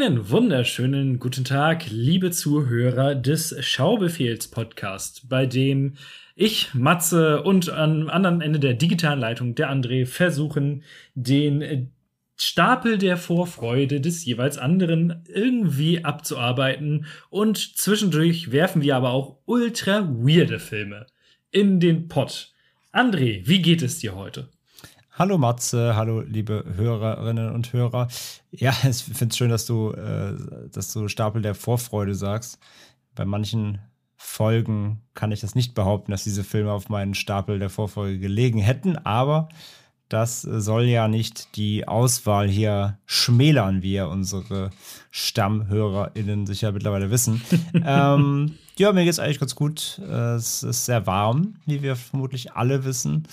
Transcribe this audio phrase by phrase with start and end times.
[0.00, 5.94] Einen wunderschönen guten Tag, liebe Zuhörer des Schaubefehls Podcast, bei dem
[6.36, 10.84] ich, Matze und am anderen Ende der digitalen Leitung der André versuchen,
[11.16, 11.90] den
[12.36, 20.08] Stapel der Vorfreude des jeweils anderen irgendwie abzuarbeiten und zwischendurch werfen wir aber auch ultra
[20.08, 21.06] weirde Filme
[21.50, 22.52] in den Pott.
[22.92, 24.48] André, wie geht es dir heute?
[25.18, 28.06] Hallo Matze, hallo liebe Hörerinnen und Hörer.
[28.52, 30.34] Ja, ich finde es schön, dass du, äh,
[30.70, 32.60] dass du Stapel der Vorfreude sagst.
[33.16, 33.80] Bei manchen
[34.14, 38.60] Folgen kann ich das nicht behaupten, dass diese Filme auf meinen Stapel der Vorfreude gelegen
[38.60, 39.48] hätten, aber
[40.08, 44.70] das soll ja nicht die Auswahl hier schmälern, wie ja unsere
[45.10, 47.42] StammhörerInnen sicher mittlerweile wissen.
[47.74, 49.98] ähm, ja, mir geht es eigentlich ganz gut.
[49.98, 53.26] Es ist sehr warm, wie wir vermutlich alle wissen.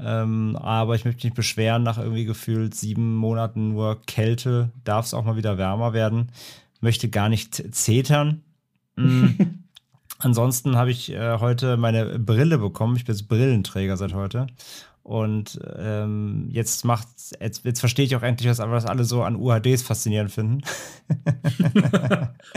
[0.00, 5.06] Ähm, aber ich möchte mich nicht beschweren, nach irgendwie gefühlt sieben Monaten nur Kälte darf
[5.06, 6.30] es auch mal wieder wärmer werden.
[6.80, 8.42] Möchte gar nicht zetern.
[8.96, 9.64] Mhm.
[10.18, 12.96] Ansonsten habe ich äh, heute meine Brille bekommen.
[12.96, 14.46] Ich bin jetzt Brillenträger seit heute.
[15.08, 17.08] Und ähm, jetzt macht
[17.40, 20.60] jetzt, jetzt verstehe ich auch endlich, was, was alle so an UHDs faszinierend finden.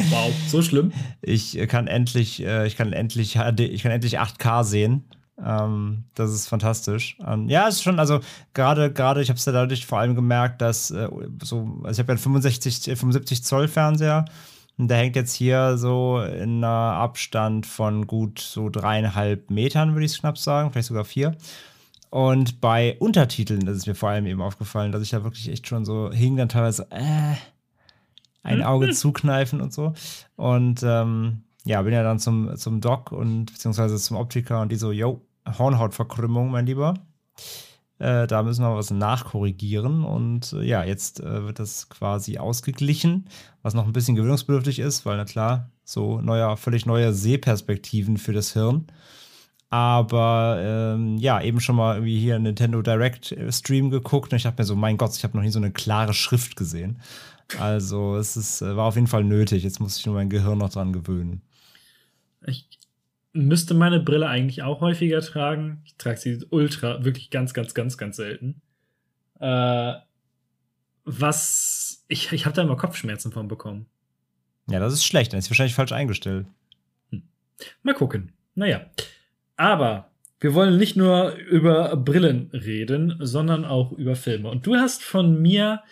[0.09, 0.92] wow, so schlimm.
[1.22, 5.06] Ich kann endlich, äh, ich kann endlich HD, ich kann endlich 8K sehen.
[5.44, 7.17] Ähm, das ist fantastisch.
[7.25, 8.20] Ähm, ja, es ist schon, also
[8.53, 11.08] gerade, gerade, ich habe es ja dadurch vor allem gemerkt, dass äh,
[11.42, 14.25] so, also ich habe ja einen 65, 75 Zoll Fernseher
[14.78, 20.06] und der hängt jetzt hier so in einer Abstand von gut so dreieinhalb Metern, würde
[20.06, 21.36] ich knapp sagen, vielleicht sogar vier.
[22.09, 25.68] Und bei Untertiteln, das ist mir vor allem eben aufgefallen, dass ich da wirklich echt
[25.68, 27.35] schon so hing, dann teilweise äh,
[28.44, 29.94] ein Auge zukneifen und so.
[30.35, 34.78] Und ähm, ja, bin ja dann zum, zum Doc und beziehungsweise zum Optiker und die
[34.78, 35.22] so, yo,
[35.57, 36.95] Hornhautverkrümmung, mein Lieber.
[38.00, 43.28] Äh, da müssen wir was nachkorrigieren und äh, ja, jetzt äh, wird das quasi ausgeglichen,
[43.61, 48.34] was noch ein bisschen gewöhnungsbedürftig ist, weil na klar, so neuer, völlig neue Sehperspektiven für
[48.34, 48.88] das Hirn.
[49.69, 54.44] Aber ähm, ja, eben schon mal irgendwie hier Nintendo Direct äh, Stream geguckt und ich
[54.44, 57.00] dachte mir so, mein Gott, ich habe noch nie so eine klare Schrift gesehen.
[57.59, 59.63] Also es ist, äh, war auf jeden Fall nötig.
[59.63, 61.41] Jetzt muss ich nur mein Gehirn noch dran gewöhnen.
[62.45, 62.67] Ich
[63.34, 65.81] müsste meine Brille eigentlich auch häufiger tragen.
[65.86, 68.62] Ich trage sie ultra, wirklich ganz, ganz, ganz, ganz selten.
[69.40, 69.94] Äh,
[71.03, 73.88] was, ich, ich habe da immer Kopfschmerzen von bekommen.
[74.70, 75.34] Ja, das ist schlecht.
[75.34, 76.46] Dann ist wahrscheinlich falsch eingestellt.
[77.09, 77.24] Hm.
[77.84, 78.34] Mal gucken.
[78.56, 78.86] Naja.
[79.56, 84.50] Aber wir wollen nicht nur über Brillen reden, sondern auch über Filme.
[84.50, 85.84] Und du hast von mir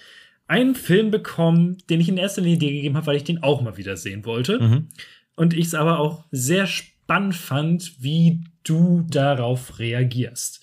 [0.48, 3.62] einen Film bekommen, den ich in erster Linie dir gegeben habe, weil ich den auch
[3.62, 4.60] mal wieder sehen wollte.
[4.60, 4.90] Mhm.
[5.36, 10.62] Und ich es aber auch sehr spannend spannend fand, wie du darauf reagierst.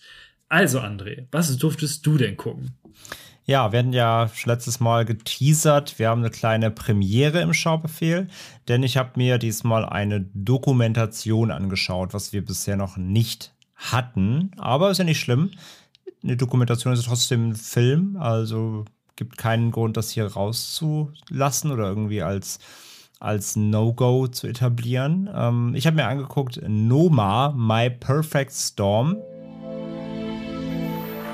[0.49, 2.71] Also, André, was durftest du denn gucken?
[3.47, 5.99] Ja, wir hatten ja letztes Mal geteasert.
[5.99, 8.29] Wir haben eine kleine Premiere im Schaubefehl,
[8.69, 14.53] denn ich habe mir diesmal eine Dokumentation angeschaut, was wir bisher noch nicht hatten.
[14.57, 15.51] Aber ist ja nicht schlimm.
[16.23, 18.85] Eine Dokumentation ist trotzdem ein Film, also
[19.17, 22.61] gibt keinen Grund, das hier rauszulassen oder irgendwie als
[23.21, 25.31] als No-Go zu etablieren.
[25.35, 29.17] Ähm, ich habe mir angeguckt Noma, My Perfect Storm.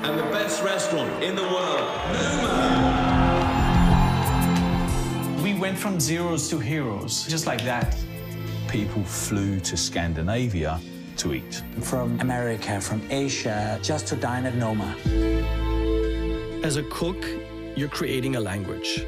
[0.03, 3.03] And the best restaurant in the world, Noma.
[5.43, 7.95] We went from zeros to heroes, just like that.
[8.69, 10.79] People flew to Scandinavia
[11.17, 11.63] to eat.
[11.81, 14.95] From America, from Asia, just to dine at Noma.
[16.63, 17.23] As a cook,
[17.75, 19.05] you're creating a language.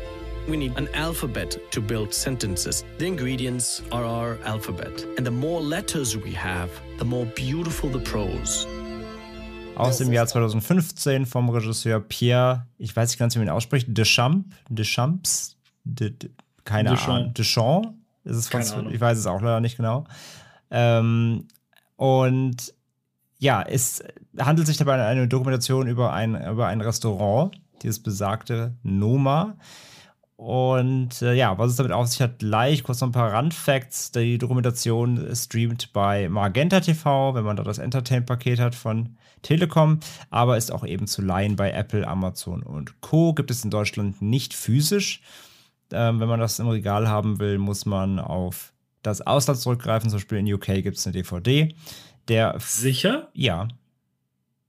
[0.47, 2.86] We need an alphabet to build sentences.
[3.00, 5.03] The ingredients are our alphabet.
[5.18, 6.69] And the more letters we have,
[7.00, 8.68] the more beautiful the prose.
[9.75, 13.88] Aus dem Jahr 2015 vom Regisseur Pierre, ich weiß nicht ganz, wie man ihn ausspricht,
[13.89, 16.30] Deschamps, Deschamps, De, de,
[16.63, 17.09] keine Deschamps.
[17.09, 17.89] Ahnung, Deschamps,
[18.24, 20.06] ist es fast, ich weiß es auch leider nicht genau.
[20.69, 21.47] Ähm,
[21.95, 22.71] und
[23.39, 24.03] ja, es
[24.38, 29.56] handelt sich dabei um eine Dokumentation über ein, über ein Restaurant, dieses besagte Noma.
[30.37, 34.11] Und äh, ja, was es damit auf sich hat, gleich kurz noch ein paar Randfacts.
[34.11, 39.99] Die Dokumentation streamt bei Magenta TV, wenn man da das Entertain-Paket hat von Telekom,
[40.29, 43.33] aber ist auch eben zu leihen bei Apple, Amazon und Co.
[43.33, 45.21] Gibt es in Deutschland nicht physisch.
[45.91, 48.73] Ähm, wenn man das im Regal haben will, muss man auf
[49.03, 50.09] das Ausland zurückgreifen.
[50.09, 51.73] Zum Beispiel in UK gibt es eine DVD.
[52.27, 53.29] Der Sicher?
[53.33, 53.67] Ja.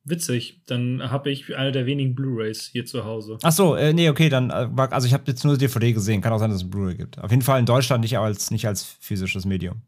[0.08, 0.60] Witzig.
[0.66, 3.38] Dann habe ich eine der wenigen Blu-rays hier zu Hause.
[3.42, 6.20] Ach so, äh, nee, okay, dann äh, war- also ich habe jetzt nur DVD gesehen.
[6.22, 7.18] Kann auch sein, dass es ein Blu-ray gibt.
[7.18, 9.82] Auf jeden Fall in Deutschland nicht als nicht als physisches Medium.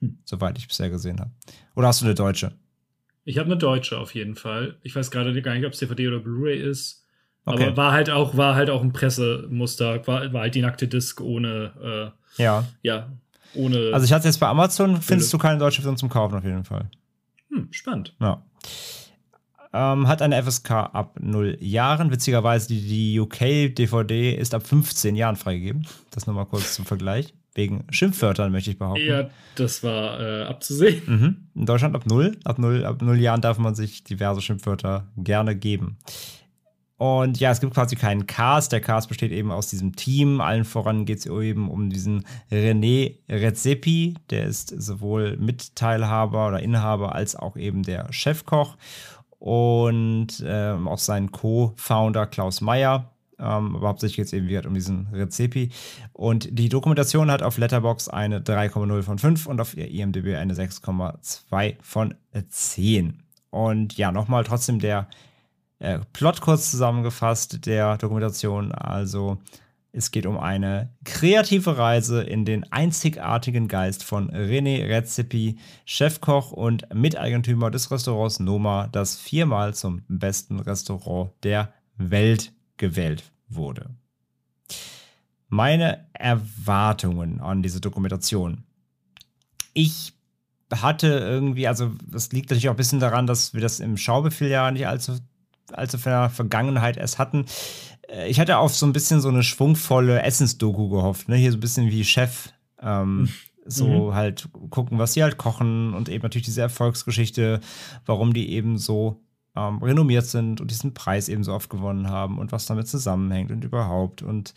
[0.00, 0.18] Hm.
[0.24, 1.30] Soweit ich bisher gesehen habe.
[1.76, 2.52] Oder hast du eine deutsche?
[3.24, 4.78] Ich habe eine deutsche auf jeden Fall.
[4.82, 7.04] Ich weiß gerade gar nicht, ob es DVD oder Blu-ray ist.
[7.44, 7.66] Okay.
[7.66, 11.20] Aber war halt auch, war halt auch ein Pressemuster, war, war halt die nackte Disc
[11.20, 12.60] ohne, Ja.
[12.60, 13.12] äh, ja,
[13.54, 13.90] ohne.
[13.92, 16.64] Also ich hatte jetzt bei Amazon, findest du keine deutsche Version zum Kaufen auf jeden
[16.64, 16.90] Fall.
[17.50, 18.14] hm, spannend.
[18.20, 18.42] Ja.
[19.76, 22.10] Ähm, hat eine FSK ab 0 Jahren.
[22.10, 25.86] Witzigerweise, die, die UK-DVD ist ab 15 Jahren freigegeben.
[26.10, 27.34] Das nur mal kurz zum Vergleich.
[27.54, 29.06] Wegen Schimpfwörtern, möchte ich behaupten.
[29.06, 31.02] Ja, das war äh, abzusehen.
[31.06, 31.36] Mhm.
[31.54, 32.38] In Deutschland ab 0.
[32.44, 32.86] Ab 0.
[32.86, 35.98] Ab 0 Jahren darf man sich diverse Schimpfwörter gerne geben.
[36.98, 38.72] Und ja, es gibt quasi keinen Cast.
[38.72, 40.40] Der Cast besteht eben aus diesem Team.
[40.40, 44.14] Allen voran geht es eben um diesen René Redzepi.
[44.30, 48.76] Der ist sowohl Mitteilhaber oder Inhaber als auch eben der Chefkoch.
[49.46, 53.12] Und ähm, auch sein Co-Founder Klaus Meyer.
[53.38, 55.70] Ähm, aber hauptsächlich geht es eben wieder um diesen Rezepi.
[56.12, 61.76] Und die Dokumentation hat auf Letterbox eine 3,0 von 5 und auf IMDb eine 6,2
[61.80, 62.14] von
[62.48, 63.22] 10.
[63.50, 65.06] Und ja, nochmal trotzdem der
[65.78, 68.72] äh, Plot kurz zusammengefasst der Dokumentation.
[68.72, 69.38] Also
[69.96, 76.94] es geht um eine kreative Reise in den einzigartigen Geist von René Redzepi, Chefkoch und
[76.94, 83.88] Miteigentümer des Restaurants Noma, das viermal zum besten Restaurant der Welt gewählt wurde.
[85.48, 88.64] Meine Erwartungen an diese Dokumentation.
[89.72, 90.12] Ich
[90.74, 94.50] hatte irgendwie, also das liegt natürlich auch ein bisschen daran, dass wir das im Schaubefehl
[94.50, 95.18] ja nicht allzu,
[95.72, 97.46] allzu ver Vergangenheit erst hatten.
[98.08, 101.36] Äh, Ich hatte auf so ein bisschen so eine schwungvolle Essensdoku gehofft, ne?
[101.36, 102.50] Hier so ein bisschen wie Chef.
[102.80, 103.28] Ähm,
[103.68, 107.60] so halt gucken, was sie halt kochen und eben natürlich diese Erfolgsgeschichte,
[108.04, 109.22] warum die eben so
[109.56, 113.50] ähm, renommiert sind und diesen Preis eben so oft gewonnen haben und was damit zusammenhängt
[113.50, 114.22] und überhaupt.
[114.22, 114.54] Und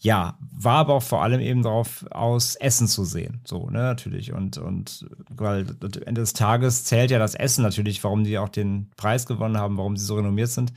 [0.00, 3.40] ja, war aber auch vor allem eben darauf aus, Essen zu sehen.
[3.44, 4.32] So, ne, natürlich.
[4.32, 8.48] Und, und weil am Ende des Tages zählt ja das Essen natürlich, warum die auch
[8.48, 10.72] den Preis gewonnen haben, warum sie so renommiert sind.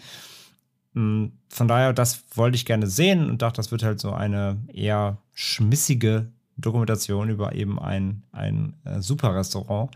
[0.93, 4.57] Mm, Von daher, das wollte ich gerne sehen und dachte, das wird halt so eine
[4.73, 6.27] eher schmissige
[6.57, 9.91] Dokumentation über eben ein, ein äh, super Restaurant.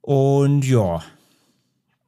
[0.00, 1.02] Und ja,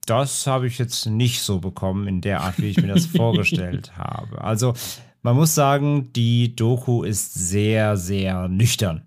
[0.07, 3.97] das habe ich jetzt nicht so bekommen in der Art, wie ich mir das vorgestellt
[3.97, 4.43] habe.
[4.43, 4.75] Also,
[5.23, 9.03] man muss sagen, die Doku ist sehr, sehr nüchtern.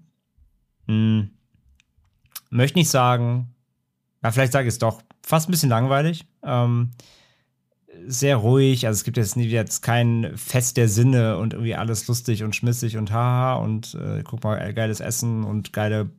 [0.88, 1.30] Hm.
[2.50, 3.54] Möchte nicht sagen,
[4.24, 6.25] ja, vielleicht sage ich es doch, fast ein bisschen langweilig.
[6.44, 6.92] Ähm,
[8.07, 12.07] sehr ruhig, also es gibt jetzt nie jetzt kein Fest der Sinne und irgendwie alles
[12.07, 16.09] lustig und schmissig und haha und äh, guck mal, äh, geiles Essen und geile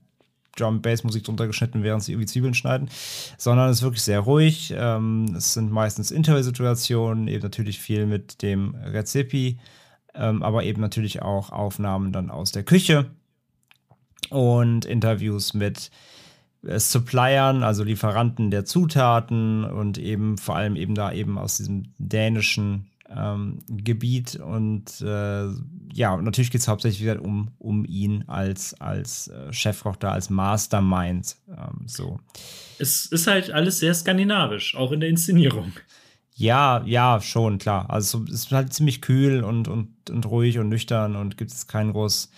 [0.56, 2.90] Drum Bass Musik drunter geschnitten, während sie irgendwie Zwiebeln schneiden,
[3.38, 4.74] sondern es ist wirklich sehr ruhig.
[4.76, 9.58] Ähm, es sind meistens Interviewsituationen, eben natürlich viel mit dem Rezepi,
[10.14, 13.06] ähm, aber eben natürlich auch Aufnahmen dann aus der Küche
[14.30, 15.90] und Interviews mit
[16.62, 22.88] Suppliern, also Lieferanten der Zutaten und eben vor allem eben da eben aus diesem dänischen
[23.14, 25.46] ähm, Gebiet und äh,
[25.92, 30.30] ja, natürlich geht es hauptsächlich wieder um, um ihn als, als äh, Chefkoch da, als
[30.30, 31.36] Mastermind.
[31.48, 32.20] Ähm, so.
[32.78, 35.72] Es ist halt alles sehr skandinavisch, auch in der Inszenierung.
[36.34, 37.90] Ja, ja, schon, klar.
[37.90, 41.66] Also es ist halt ziemlich kühl und, und, und ruhig und nüchtern und gibt es
[41.66, 42.30] kein groß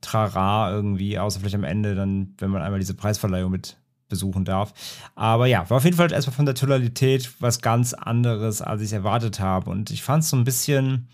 [0.00, 3.76] Trara irgendwie, außer vielleicht am Ende dann, wenn man einmal diese Preisverleihung mit
[4.08, 4.72] besuchen darf.
[5.16, 8.86] Aber ja, war auf jeden Fall erstmal von der Tonalität was ganz anderes, als ich
[8.88, 9.68] es erwartet habe.
[9.70, 11.08] Und ich fand es so ein bisschen,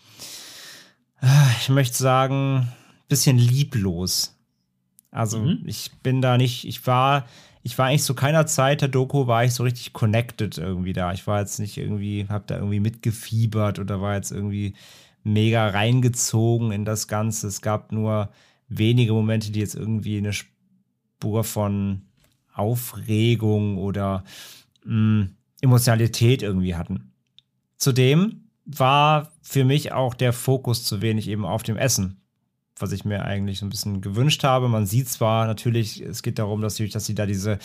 [1.23, 1.27] äh,
[1.61, 2.69] ich möchte sagen,
[3.09, 4.37] bisschen lieblos.
[5.11, 5.63] Also Mhm.
[5.67, 7.27] ich bin da nicht, ich war,
[7.63, 11.13] ich war eigentlich zu keiner Zeit der Doku, war ich so richtig connected irgendwie da.
[11.13, 14.75] Ich war jetzt nicht irgendwie, hab da irgendwie mitgefiebert oder war jetzt irgendwie
[15.25, 17.47] mega reingezogen in das Ganze.
[17.47, 18.31] Es gab nur
[18.79, 22.03] wenige Momente, die jetzt irgendwie eine Spur von
[22.53, 24.25] Aufregung oder
[24.85, 25.29] mh,
[25.61, 27.13] Emotionalität irgendwie hatten.
[27.77, 32.22] Zudem war für mich auch der Fokus zu wenig eben auf dem Essen,
[32.83, 34.69] was ich mir eigentlich so ein bisschen gewünscht habe.
[34.69, 37.59] Man sieht zwar natürlich, es geht darum, dass, sie- dass sie da diese,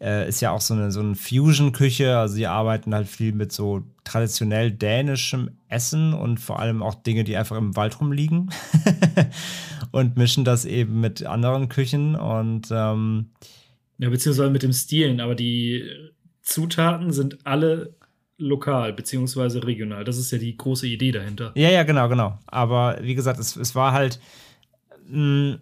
[0.00, 3.52] äh, ist ja auch so eine, so eine Fusion-Küche, also sie arbeiten halt viel mit
[3.52, 8.50] so traditionell dänischem Essen und vor allem auch Dinge, die einfach im Wald rumliegen
[9.92, 13.26] und mischen das eben mit anderen Küchen und ähm,
[13.98, 15.84] Ja, beziehungsweise mit dem Stilen, aber die
[16.42, 17.94] Zutaten sind alle
[18.36, 20.04] lokal beziehungsweise regional.
[20.04, 21.52] Das ist ja die große Idee dahinter.
[21.54, 22.38] Ja, ja, genau, genau.
[22.46, 24.20] Aber wie gesagt, es, es war halt,
[25.08, 25.58] mh,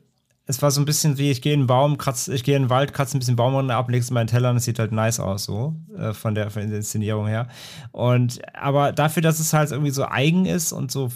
[0.47, 2.65] es war so ein bisschen wie, ich gehe in den Baum, kratze, ich gehe in
[2.65, 4.93] den Wald, kratze ein bisschen Baumrinde ab, leg's in meinen Teller und es sieht halt
[4.93, 7.49] nice aus, so, äh, von, der, von der Inszenierung her.
[7.93, 11.11] Und, aber dafür, dass es halt irgendwie so eigen ist und so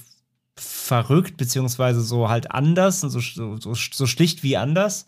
[0.56, 5.06] verrückt, beziehungsweise so halt anders und so, so, so schlicht wie anders,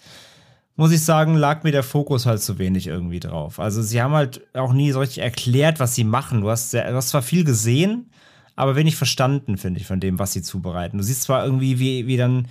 [0.76, 3.58] muss ich sagen, lag mir der Fokus halt zu wenig irgendwie drauf.
[3.58, 6.42] Also sie haben halt auch nie so richtig erklärt, was sie machen.
[6.42, 8.10] Du hast, sehr, du hast zwar viel gesehen,
[8.54, 10.98] aber wenig verstanden, finde ich, von dem, was sie zubereiten.
[10.98, 12.46] Du siehst zwar irgendwie, wie, wie dann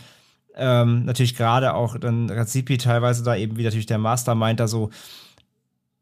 [0.57, 4.89] ähm, natürlich gerade auch dann Razipi teilweise da eben, wie natürlich der Mastermind da so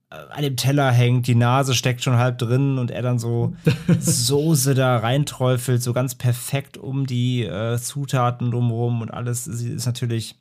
[0.09, 3.53] äh, an dem Teller hängt, die Nase steckt schon halb drin und er dann so
[3.99, 10.35] Soße da reinträufelt, so ganz perfekt um die äh, Zutaten drumherum und alles ist natürlich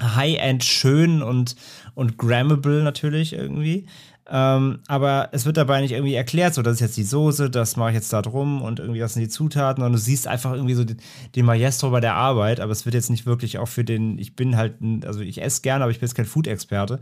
[0.00, 1.56] High-End schön und,
[1.94, 3.86] und grammable natürlich irgendwie.
[4.34, 7.76] Ähm, aber es wird dabei nicht irgendwie erklärt, so das ist jetzt die Soße, das
[7.76, 10.54] mache ich jetzt da drum und irgendwie das sind die Zutaten und du siehst einfach
[10.54, 10.96] irgendwie so den,
[11.36, 14.34] den Maestro bei der Arbeit, aber es wird jetzt nicht wirklich auch für den, ich
[14.34, 17.00] bin halt, ein, also ich esse gerne, aber ich bin jetzt kein Food-Experte.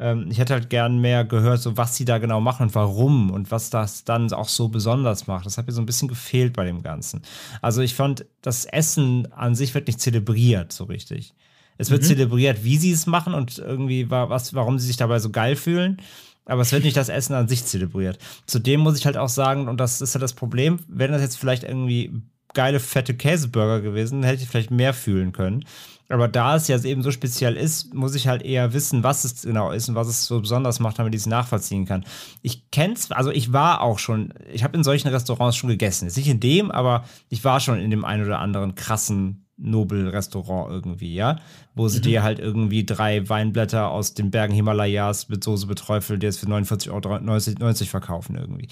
[0.00, 3.30] Ähm, ich hätte halt gern mehr gehört, so was sie da genau machen und warum
[3.30, 5.46] und was das dann auch so besonders macht.
[5.46, 7.22] Das hat mir so ein bisschen gefehlt bei dem Ganzen.
[7.60, 11.32] Also ich fand, das Essen an sich wird nicht zelebriert so richtig.
[11.78, 12.06] Es wird mhm.
[12.06, 15.98] zelebriert, wie sie es machen und irgendwie, was, warum sie sich dabei so geil fühlen.
[16.44, 18.18] Aber es wird nicht das Essen an sich zelebriert.
[18.46, 21.36] Zudem muss ich halt auch sagen, und das ist ja das Problem, wenn das jetzt
[21.36, 22.12] vielleicht irgendwie
[22.54, 25.64] geile, fette Käseburger gewesen, hätte ich vielleicht mehr fühlen können.
[26.08, 29.42] Aber da es ja eben so speziell ist, muss ich halt eher wissen, was es
[29.42, 32.04] genau ist und was es so besonders macht, damit ich es nachvollziehen kann.
[32.42, 36.04] Ich kenne es, also ich war auch schon, ich habe in solchen Restaurants schon gegessen.
[36.04, 40.70] Jetzt nicht in dem, aber ich war schon in dem einen oder anderen krassen Nobel-Restaurant
[40.70, 41.38] irgendwie, ja,
[41.74, 42.02] wo sie mhm.
[42.02, 46.46] dir halt irgendwie drei Weinblätter aus den Bergen Himalayas mit Soße beträufeln, die es für
[46.46, 48.68] 49,90 Euro 90, 90 verkaufen irgendwie.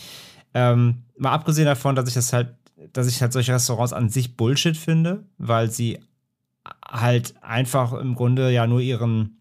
[0.55, 2.55] Ähm, mal abgesehen davon, dass ich das halt,
[2.93, 6.01] dass ich halt solche Restaurants an sich Bullshit finde, weil sie
[6.87, 9.41] halt einfach im Grunde ja nur ihren,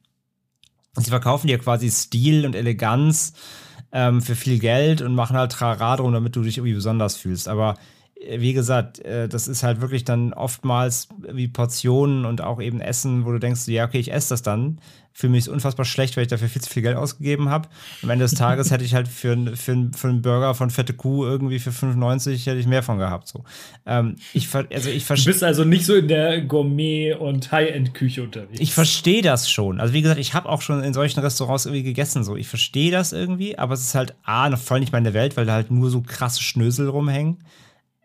[0.96, 3.34] sie verkaufen dir quasi Stil und Eleganz
[3.92, 7.48] ähm, für viel Geld und machen halt Trara drum, damit du dich irgendwie besonders fühlst.
[7.48, 7.76] Aber
[8.28, 13.26] wie gesagt, äh, das ist halt wirklich dann oftmals wie Portionen und auch eben Essen,
[13.26, 14.80] wo du denkst, ja, okay, ich esse das dann.
[15.14, 17.68] Fühle mich unfassbar schlecht, weil ich dafür viel zu viel Geld ausgegeben habe.
[18.04, 21.26] Am Ende des Tages hätte ich halt für, für, für einen Burger von Fette Kuh
[21.26, 23.28] irgendwie für 95 hätte ich mehr von gehabt.
[23.28, 23.44] So.
[23.86, 28.60] Ähm, ich, also ich du bist also nicht so in der Gourmet- und High-End-Küche unterwegs.
[28.60, 29.80] Ich verstehe das schon.
[29.80, 32.24] Also wie gesagt, ich habe auch schon in solchen Restaurants irgendwie gegessen.
[32.24, 32.38] So.
[32.38, 35.46] Ich verstehe das irgendwie, aber es ist halt A, noch voll nicht meine Welt, weil
[35.46, 37.40] da halt nur so krasse Schnösel rumhängen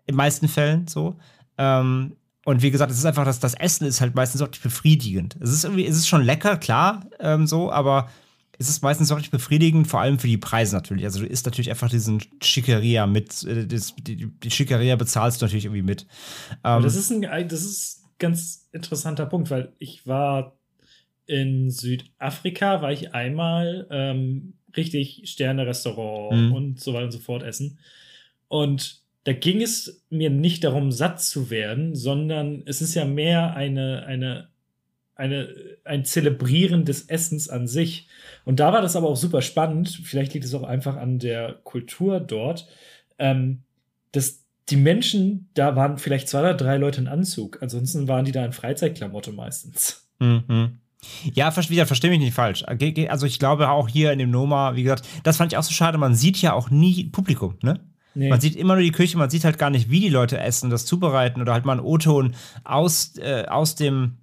[0.06, 1.16] in meisten Fällen so.
[1.58, 4.62] Ähm, und wie gesagt, es ist einfach, dass das Essen ist halt meistens auch nicht
[4.62, 5.36] befriedigend.
[5.40, 8.08] Es ist irgendwie, es ist schon lecker, klar, ähm, so, aber
[8.58, 11.04] es ist meistens auch nicht befriedigend, vor allem für die Preise natürlich.
[11.04, 15.46] Also du isst natürlich einfach diesen Schickeria mit, äh, das, die, die Schickeria bezahlst du
[15.46, 16.06] natürlich irgendwie mit.
[16.62, 20.56] Ähm, das ist ein, das ist ein ganz interessanter Punkt, weil ich war
[21.26, 26.52] in Südafrika, war ich einmal ähm, richtig Sterne-Restaurant mhm.
[26.52, 27.78] und so weiter und so fort essen.
[28.48, 33.56] Und da ging es mir nicht darum, satt zu werden, sondern es ist ja mehr
[33.56, 34.48] eine, eine,
[35.14, 35.48] eine,
[35.84, 38.08] ein Zelebrieren des Essens an sich.
[38.44, 40.00] Und da war das aber auch super spannend.
[40.04, 42.68] Vielleicht liegt es auch einfach an der Kultur dort,
[43.18, 43.62] ähm,
[44.12, 47.62] dass die Menschen, da waren vielleicht zwei oder drei Leute in Anzug.
[47.62, 50.06] Ansonsten waren die da in Freizeitklamotte meistens.
[50.18, 50.78] Mhm.
[51.32, 52.64] Ja, wieder, verstehe mich nicht falsch.
[52.66, 55.72] Also ich glaube auch hier in dem Noma, wie gesagt, das fand ich auch so
[55.72, 57.80] schade, man sieht ja auch nie Publikum, ne?
[58.14, 58.28] Nee.
[58.28, 60.70] Man sieht immer nur die Küche, man sieht halt gar nicht, wie die Leute essen,
[60.70, 64.18] das zubereiten oder halt mal einen O-Ton aus, äh, aus dem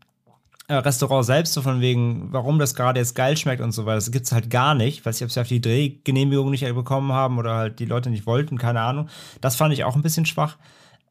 [0.67, 3.95] äh, Restaurant selbst, so von wegen, warum das gerade jetzt geil schmeckt und so weiter.
[3.95, 5.05] Das gibt es halt gar nicht.
[5.05, 8.25] Weiß ich, ob sie auf die Drehgenehmigung nicht bekommen haben oder halt die Leute nicht
[8.25, 9.09] wollten, keine Ahnung.
[9.41, 10.57] Das fand ich auch ein bisschen schwach.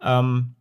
[0.03, 0.55] Ähm,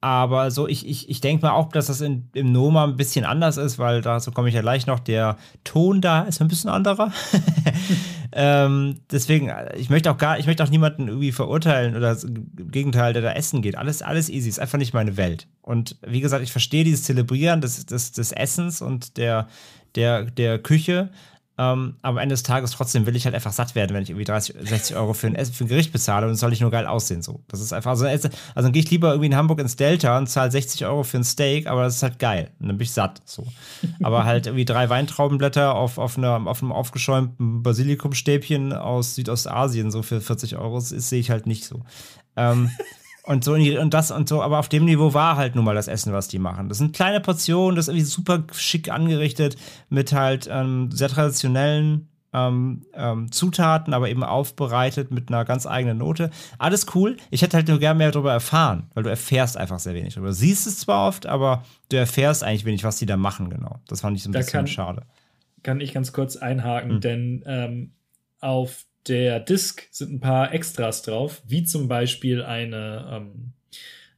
[0.00, 3.24] aber so, ich, ich, ich denke mal auch, dass das in, im Noma ein bisschen
[3.24, 5.00] anders ist, weil dazu komme ich ja gleich noch.
[5.00, 7.12] Der Ton da ist ein bisschen anderer.
[8.32, 13.12] ähm, deswegen, ich möchte auch gar, ich möchte auch niemanden irgendwie verurteilen oder im Gegenteil,
[13.12, 13.76] der da essen geht.
[13.76, 15.46] Alles, alles easy, ist einfach nicht meine Welt.
[15.62, 19.48] Und wie gesagt, ich verstehe dieses Zelebrieren des, des, des Essens und der,
[19.94, 21.10] der, der Küche.
[21.60, 24.10] Ähm, aber am Ende des Tages trotzdem will ich halt einfach satt werden, wenn ich
[24.10, 26.70] irgendwie 30, 60 Euro für ein, für ein Gericht bezahle und es soll nicht nur
[26.70, 27.20] geil aussehen.
[27.20, 27.40] So.
[27.48, 30.28] Das ist einfach, also, also dann gehe ich lieber irgendwie in Hamburg ins Delta und
[30.28, 32.52] zahle 60 Euro für ein Steak, aber das ist halt geil.
[32.60, 33.20] Und dann bin ich satt.
[33.24, 33.44] So.
[34.02, 40.02] Aber halt irgendwie drei Weintraubenblätter auf, auf, einer, auf einem aufgeschäumten Basilikumstäbchen aus Südostasien, so
[40.02, 41.82] für 40 Euro, das sehe ich halt nicht so.
[42.36, 42.70] Ähm,
[43.28, 45.86] Und so und das und so, aber auf dem Niveau war halt nun mal das
[45.86, 46.70] Essen, was die machen.
[46.70, 49.56] Das sind kleine Portionen, das ist irgendwie super schick angerichtet
[49.90, 55.98] mit halt ähm, sehr traditionellen ähm, ähm, Zutaten, aber eben aufbereitet mit einer ganz eigenen
[55.98, 56.30] Note.
[56.58, 57.18] Alles cool.
[57.30, 60.28] Ich hätte halt nur gerne mehr darüber erfahren, weil du erfährst einfach sehr wenig darüber.
[60.28, 63.78] Du siehst es zwar oft, aber du erfährst eigentlich wenig, was die da machen, genau.
[63.88, 65.02] Das fand ich so ein Da bisschen kann- schade.
[65.62, 67.00] Kann ich ganz kurz einhaken, Hm.
[67.02, 67.92] denn ähm,
[68.40, 73.52] auf der Disk sind ein paar Extras drauf, wie zum Beispiel eine, ähm,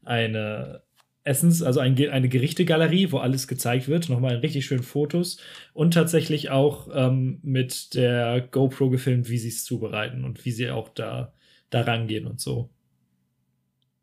[0.05, 0.83] eine
[1.23, 5.39] Essens, also ein, eine Gerichtegalerie, wo alles gezeigt wird, nochmal in richtig schönen Fotos
[5.75, 10.71] und tatsächlich auch ähm, mit der GoPro gefilmt, wie sie es zubereiten und wie sie
[10.71, 11.33] auch da,
[11.69, 12.71] da rangehen und so.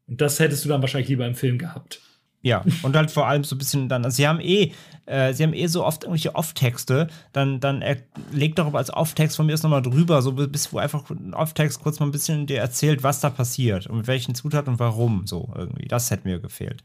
[0.08, 2.02] Und das hättest du dann wahrscheinlich lieber im Film gehabt.
[2.42, 4.72] Ja, und halt vor allem so ein bisschen dann, also sie haben eh,
[5.08, 7.98] äh, sie haben eh so oft irgendwelche Off-Texte, dann, dann er,
[8.32, 11.82] leg doch als Off-Text von mir ist nochmal drüber, so bis wo einfach ein Off-Text
[11.82, 15.26] kurz mal ein bisschen dir erzählt, was da passiert und mit welchen Zutaten und warum,
[15.26, 15.88] so irgendwie.
[15.88, 16.84] Das hätte mir gefehlt.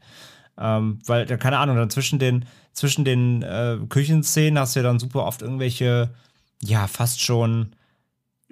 [0.57, 4.99] Ähm, weil, keine Ahnung, dann zwischen den, zwischen den äh, Küchenszenen hast du ja dann
[4.99, 6.13] super oft irgendwelche,
[6.61, 7.75] ja, fast schon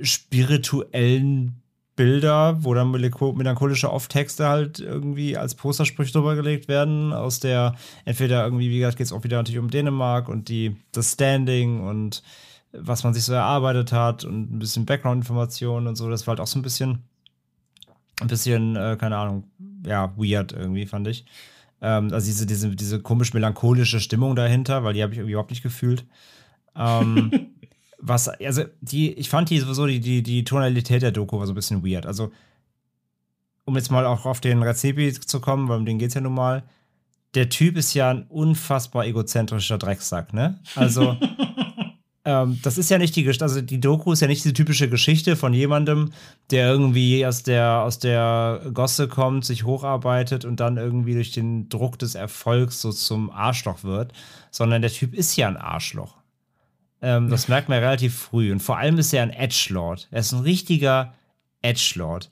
[0.02, 1.62] spirituellen
[1.96, 7.14] Bilder, wo dann melancho- melancholische Off-Texte halt irgendwie als Postersprüche drüber gelegt werden.
[7.14, 10.78] Aus der, entweder irgendwie, wie gesagt, geht es auch wieder natürlich um Dänemark und die,
[10.92, 12.24] das Standing und
[12.72, 16.10] was man sich so erarbeitet hat und ein bisschen Background-Informationen und so.
[16.10, 17.00] Das war halt auch so ein bisschen,
[18.22, 19.44] ein bisschen, äh, keine Ahnung,
[19.86, 21.26] ja, weird irgendwie, fand ich.
[21.82, 25.50] Ähm, also diese, diese, diese komisch melancholische Stimmung dahinter, weil die habe ich irgendwie überhaupt
[25.50, 26.06] nicht gefühlt.
[26.76, 27.32] Ähm,
[28.02, 31.54] was, also die, ich fand die sowieso, die, die, die Tonalität der Doku war so
[31.54, 32.06] ein bisschen weird.
[32.06, 32.32] Also,
[33.66, 36.34] um jetzt mal auch auf den Rezepi zu kommen, weil um den geht's ja nun
[36.34, 36.64] mal.
[37.36, 40.60] Der Typ ist ja ein unfassbar egozentrischer Drecksack, ne?
[40.76, 41.16] Also,
[42.26, 44.90] ähm, das ist ja nicht die Geschichte, also die Doku ist ja nicht diese typische
[44.90, 46.12] Geschichte von jemandem,
[46.50, 51.70] der irgendwie aus der, aus der Gosse kommt, sich hocharbeitet und dann irgendwie durch den
[51.70, 54.12] Druck des Erfolgs so zum Arschloch wird,
[54.50, 56.21] sondern der Typ ist ja ein Arschloch.
[57.02, 58.52] Ähm, das merkt man relativ früh.
[58.52, 60.08] Und vor allem ist er ein Edgelord.
[60.12, 61.14] Er ist ein richtiger
[61.62, 62.32] Edgelord,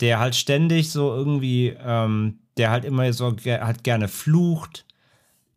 [0.00, 4.84] der halt ständig so irgendwie, ähm, der halt immer so ge halt gerne flucht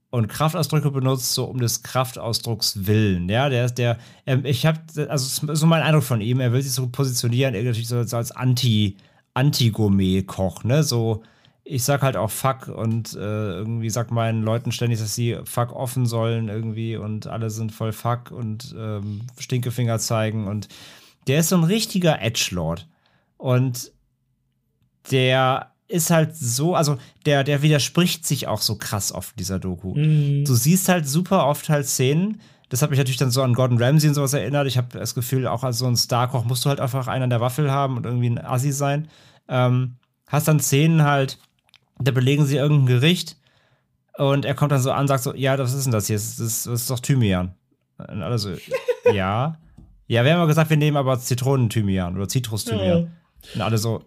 [0.09, 3.27] und Kraftausdrücke benutzt, so um des Kraftausdrucks willen.
[3.29, 6.61] Ja, der ist der, ähm, ich habe, also so mein Eindruck von ihm, er will
[6.61, 8.97] sich so positionieren, irgendwie so, so als Anti,
[9.33, 10.83] Anti-Gourmet-Koch, ne?
[10.83, 11.23] So,
[11.65, 15.73] ich sag halt auch Fuck und äh, irgendwie sag meinen Leuten ständig, dass sie Fuck
[15.73, 20.67] offen sollen irgendwie und alle sind voll Fuck und ähm, Stinkefinger zeigen und
[21.27, 22.87] der ist so ein richtiger Edgelord
[23.37, 23.91] und
[25.11, 29.59] der ist halt so, also der, der widerspricht sich auch so krass oft in dieser
[29.59, 29.93] Doku.
[29.95, 30.43] Mhm.
[30.45, 33.81] Du siehst halt super oft halt Szenen, das hat mich natürlich dann so an Gordon
[33.81, 34.65] Ramsay und sowas erinnert.
[34.65, 37.29] Ich habe das Gefühl, auch als so ein Starkoch musst du halt einfach einen an
[37.29, 39.07] der Waffel haben und irgendwie ein Assi sein.
[39.47, 39.97] Ähm,
[40.27, 41.37] hast dann Szenen halt,
[41.99, 43.37] da belegen sie irgendein Gericht
[44.17, 46.17] und er kommt dann so an und sagt so, ja, was ist denn das hier?
[46.17, 47.55] Das ist, das ist doch Thymian.
[47.97, 48.51] Und alle so,
[49.13, 49.57] ja.
[50.07, 53.11] Ja, wir haben ja gesagt, wir nehmen aber Zitronenthymian oder Zitrusthymian.
[53.55, 54.03] Und alle so,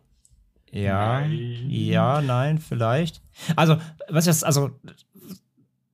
[0.70, 1.66] ja, Nein.
[1.68, 3.22] ja, nein, vielleicht.
[3.54, 4.70] Also, was ist, also,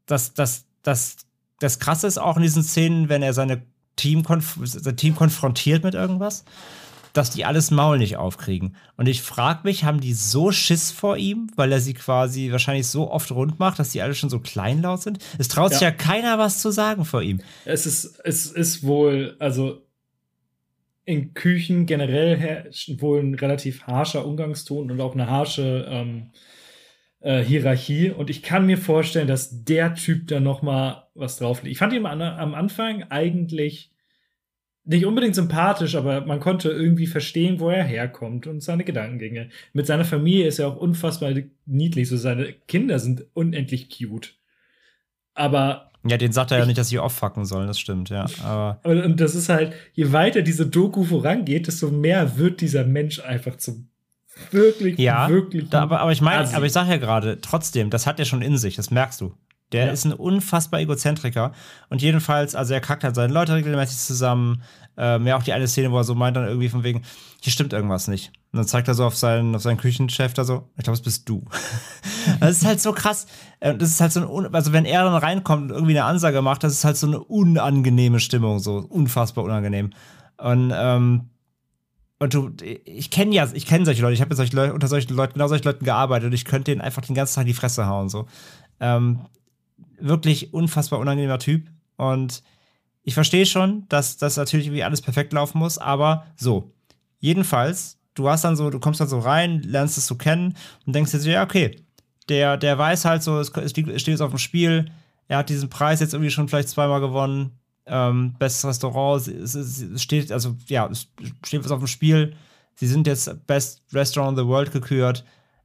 [0.07, 1.17] das, das, das,
[1.61, 3.63] das Krasse ist auch in diesen Szenen, wenn er seine
[3.97, 4.25] Team
[4.65, 6.45] sein Team konfrontiert mit irgendwas,
[7.13, 8.77] dass die alles Maul nicht aufkriegen.
[8.97, 12.87] Und ich frage mich, haben die so Schiss vor ihm, weil er sie quasi wahrscheinlich
[12.87, 15.19] so oft rund macht, dass die alle schon so kleinlaut sind?
[15.39, 15.91] Es traut sich Ja.
[15.91, 17.41] keiner was zu sagen vor ihm.
[17.65, 19.83] Es ist, es ist wohl, also
[21.05, 26.31] in Küchen generell herrscht wohl ein relativ harscher Umgangston und auch eine harsche ähm,
[27.21, 28.11] äh, Hierarchie.
[28.11, 31.73] Und ich kann mir vorstellen, dass der Typ da noch mal was drauf legt.
[31.73, 33.92] Ich fand ihn am, am Anfang eigentlich
[34.85, 39.49] nicht unbedingt sympathisch, aber man konnte irgendwie verstehen, wo er herkommt und seine Gedankengänge.
[39.73, 41.33] Mit seiner Familie ist er auch unfassbar
[41.67, 42.09] niedlich.
[42.09, 44.35] So seine Kinder sind unendlich cute.
[45.35, 48.27] Aber Ja, den sagt er ja Ich- nicht, dass sie auffucken sollen, das stimmt, ja.
[48.43, 52.85] Aber Und, und das ist halt, je weiter diese Doku vorangeht, desto mehr wird dieser
[52.85, 53.89] Mensch einfach zum
[54.51, 55.69] wirklich, Ja, wirklich.
[55.69, 58.43] Da, aber, aber ich meine, aber ich sage ja gerade, trotzdem, das hat er schon
[58.43, 59.35] in sich, das merkst du.
[59.73, 59.93] Der Ja.
[59.93, 61.53] ist ein unfassbar Egozentriker.
[61.89, 64.63] Und jedenfalls, also er kackt halt seine Leute regelmäßig zusammen.
[64.97, 67.03] Ähm, ja, auch die eine Szene, wo er so meint dann irgendwie von wegen,
[67.41, 68.29] hier stimmt irgendwas nicht.
[68.53, 71.03] Und dann zeigt er so auf seinen, auf seinen Küchenchef da so, ich glaube, es
[71.03, 71.45] bist du.
[72.41, 73.27] das ist halt so krass.
[73.61, 76.43] Äh, Das ist halt so ein, also wenn er dann reinkommt und irgendwie eine Ansage
[76.43, 79.91] macht, das ist halt so eine unangenehme Stimmung, so unfassbar unangenehm.
[80.37, 81.31] Und, ähm,
[82.19, 82.51] und du,
[82.85, 85.33] ich kenne ja, ich kenne solche Leute, ich habe mit solchen Leuten, unter solchen Leuten,
[85.35, 87.87] genau solchen Leuten gearbeitet und ich könnte denen einfach den ganzen Tag in die Fresse
[87.87, 88.27] hauen, so.
[88.79, 89.21] Ähm,
[90.03, 92.43] wirklich unfassbar unangenehmer Typ und
[93.03, 96.73] ich verstehe schon, dass das natürlich irgendwie alles perfekt laufen muss, aber so.
[97.19, 100.55] Jedenfalls, du hast dann so, du kommst dann so rein, lernst es so kennen
[100.87, 101.85] und denkst dir so, ja, okay,
[102.29, 104.91] der, der weiß halt so, es, steht jetzt auf dem Spiel,
[105.29, 109.83] er hat diesen Preis jetzt irgendwie schon vielleicht zweimal gewonnen, Ähm, bestes Restaurant, es, es,
[109.83, 111.09] es steht, also ja, es
[111.45, 112.37] steht was auf dem Spiel.
[112.77, 115.25] Sie sind jetzt Best Restaurant in the World gekürt.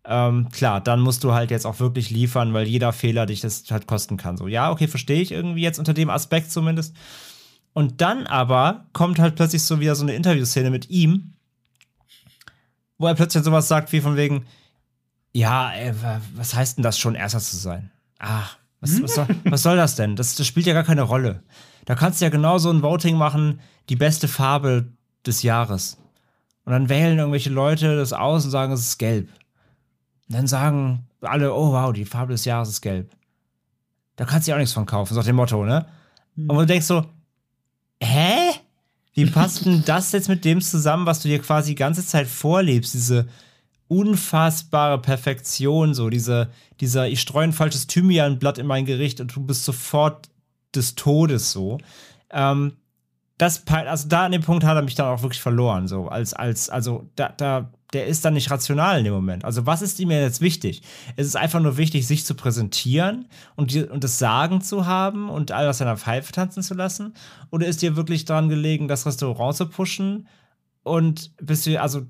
[0.09, 3.65] Ähm, klar, dann musst du halt jetzt auch wirklich liefern, weil jeder Fehler dich das
[3.69, 4.37] halt kosten kann.
[4.37, 6.95] So, ja, okay, verstehe ich irgendwie jetzt unter dem Aspekt zumindest.
[7.73, 11.33] Und dann aber kommt halt plötzlich so wieder so eine Interviewszene mit ihm,
[12.97, 14.45] wo er plötzlich sowas sagt wie von wegen,
[15.33, 15.93] ja, ey,
[16.35, 17.91] was heißt denn das schon, Erster zu sein?
[18.17, 18.45] Ah,
[18.79, 20.15] was, was, soll, was soll das denn?
[20.15, 21.43] Das, das spielt ja gar keine Rolle.
[21.85, 24.87] Da kannst du ja genauso ein Voting machen, die beste Farbe
[25.25, 25.97] des Jahres.
[26.63, 29.29] Und dann wählen irgendwelche Leute das aus und sagen, es ist gelb.
[30.27, 33.09] Und dann sagen alle, oh wow, die Farbe des Jahres ist gelb.
[34.15, 35.85] Da kannst du ja auch nichts von kaufen, so nach dem Motto, ne?
[36.35, 37.05] Und du denkst so,
[38.01, 38.51] hä?
[39.13, 42.27] Wie passt denn das jetzt mit dem zusammen, was du dir quasi die ganze Zeit
[42.27, 42.93] vorlebst?
[42.93, 43.27] Diese
[43.87, 49.41] unfassbare Perfektion, so diese, dieser, ich streue ein falsches Thymianblatt in mein Gericht und du
[49.41, 50.29] bist sofort
[50.75, 51.79] des Todes so.
[52.29, 52.73] Ähm,
[53.37, 56.33] das, also da an dem Punkt hat er mich dann auch wirklich verloren, so als,
[56.33, 59.45] als, also da, da, der ist dann nicht rational in dem Moment.
[59.45, 60.81] Also was ist ihm jetzt wichtig?
[61.15, 65.29] Es ist einfach nur wichtig, sich zu präsentieren und, die, und das Sagen zu haben
[65.29, 67.13] und all aus seiner Pfeife tanzen zu lassen?
[67.49, 70.27] Oder ist dir wirklich daran gelegen, das Restaurant zu pushen
[70.83, 72.05] und bist du, also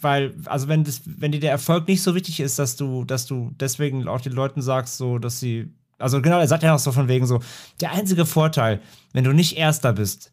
[0.00, 3.26] weil, also wenn das, wenn dir der Erfolg nicht so wichtig ist, dass du, dass
[3.26, 6.78] du deswegen auch den Leuten sagst, so, dass sie, also genau, er sagt ja auch
[6.78, 7.40] so von wegen so,
[7.80, 8.80] der einzige Vorteil,
[9.12, 10.32] wenn du nicht Erster bist,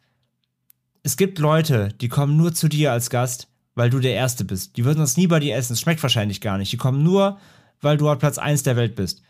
[1.03, 4.77] es gibt Leute, die kommen nur zu dir als Gast, weil du der Erste bist.
[4.77, 5.73] Die würden uns nie bei dir essen.
[5.73, 6.71] Es schmeckt wahrscheinlich gar nicht.
[6.71, 7.37] Die kommen nur,
[7.81, 9.21] weil du auf Platz 1 der Welt bist.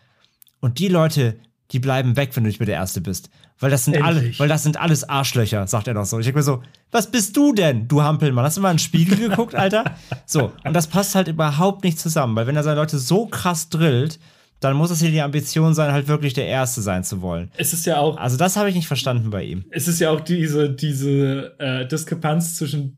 [0.60, 1.38] Und die Leute,
[1.72, 3.30] die bleiben weg, wenn du nicht mehr der Erste bist.
[3.60, 6.20] Weil das sind alle, weil das sind alles Arschlöcher, sagt er doch so.
[6.20, 8.46] Ich denke mir so, was bist du denn, du Hampelmann?
[8.46, 9.96] Hast du mal in den Spiegel geguckt, Alter?
[10.26, 13.70] So, und das passt halt überhaupt nicht zusammen, weil wenn er seine Leute so krass
[13.70, 14.20] drillt,
[14.60, 17.52] dann muss es hier die Ambition sein, halt wirklich der Erste sein zu wollen.
[17.58, 18.18] Es ist ja auch.
[18.18, 19.66] Also, das habe ich nicht verstanden bei ihm.
[19.72, 22.98] Es ist ja auch diese, diese äh, Diskrepanz zwischen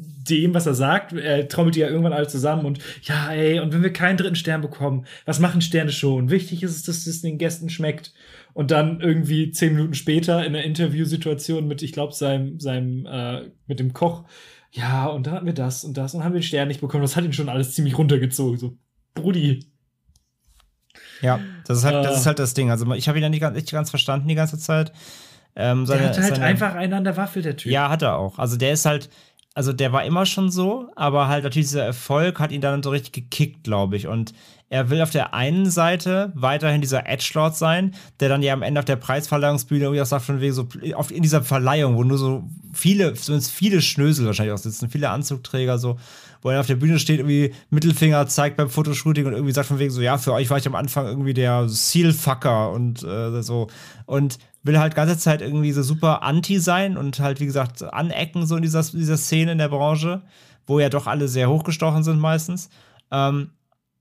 [0.00, 1.12] dem, was er sagt.
[1.12, 4.36] Er trommelt die ja irgendwann alle zusammen und ja, ey, und wenn wir keinen dritten
[4.36, 6.30] Stern bekommen, was machen Sterne schon?
[6.30, 8.12] Wichtig ist es, dass es den Gästen schmeckt.
[8.52, 13.42] Und dann irgendwie zehn Minuten später in der Interviewsituation mit, ich glaube, seinem, seinem, äh,
[13.68, 14.24] mit dem Koch,
[14.72, 17.02] ja, und dann hatten wir das und das und haben wir den Stern nicht bekommen.
[17.02, 18.58] Das hat ihn schon alles ziemlich runtergezogen.
[18.58, 18.76] So,
[19.14, 19.70] Brudi,
[21.22, 22.70] ja, das ist halt, das, ist halt das Ding.
[22.70, 24.92] Also ich habe ihn ja nicht ganz, nicht ganz verstanden die ganze Zeit.
[25.56, 27.72] Ähm, seine, der hat halt seine, einfach einen an der Waffel, der Typ.
[27.72, 28.38] Ja, hat er auch.
[28.38, 29.10] Also der ist halt,
[29.54, 32.90] also der war immer schon so, aber halt natürlich dieser Erfolg hat ihn dann so
[32.90, 34.06] richtig gekickt, glaube ich.
[34.06, 34.32] Und
[34.68, 38.78] er will auf der einen Seite weiterhin dieser Edgelord sein, der dann ja am Ende
[38.78, 42.18] auf der Preisverleihungsbühne irgendwie auch sagt, von wegen so, auf, in dieser Verleihung, wo nur
[42.18, 45.98] so viele, zumindest viele Schnösel wahrscheinlich auch sitzen, viele Anzugträger so,
[46.42, 49.78] wo er auf der Bühne steht, irgendwie Mittelfinger zeigt beim Fotoshooting und irgendwie sagt von
[49.78, 53.68] wegen so, ja, für euch war ich am Anfang irgendwie der Sealfucker und äh, so.
[54.06, 58.46] Und will halt ganze Zeit irgendwie so super anti sein und halt, wie gesagt, anecken
[58.46, 60.22] so in dieser, dieser Szene in der Branche,
[60.66, 62.70] wo ja doch alle sehr hochgestochen sind meistens.
[63.10, 63.50] Ähm,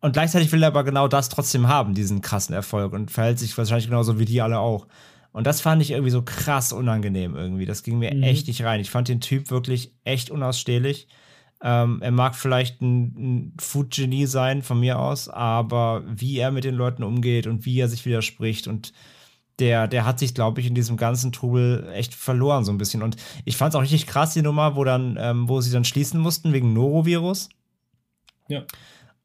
[0.01, 3.57] und gleichzeitig will er aber genau das trotzdem haben, diesen krassen Erfolg und verhält sich
[3.57, 4.87] wahrscheinlich genauso wie die alle auch.
[5.31, 7.65] Und das fand ich irgendwie so krass unangenehm irgendwie.
[7.65, 8.23] Das ging mir mhm.
[8.23, 8.79] echt nicht rein.
[8.79, 11.07] Ich fand den Typ wirklich echt unausstehlich.
[11.61, 16.63] Ähm, er mag vielleicht ein, ein Food-Genie sein, von mir aus, aber wie er mit
[16.63, 18.93] den Leuten umgeht und wie er sich widerspricht und
[19.59, 23.03] der, der hat sich, glaube ich, in diesem ganzen Trubel echt verloren, so ein bisschen.
[23.03, 25.83] Und ich fand es auch richtig krass, die Nummer, wo dann, ähm, wo sie dann
[25.83, 27.49] schließen mussten wegen Norovirus.
[28.47, 28.63] Ja.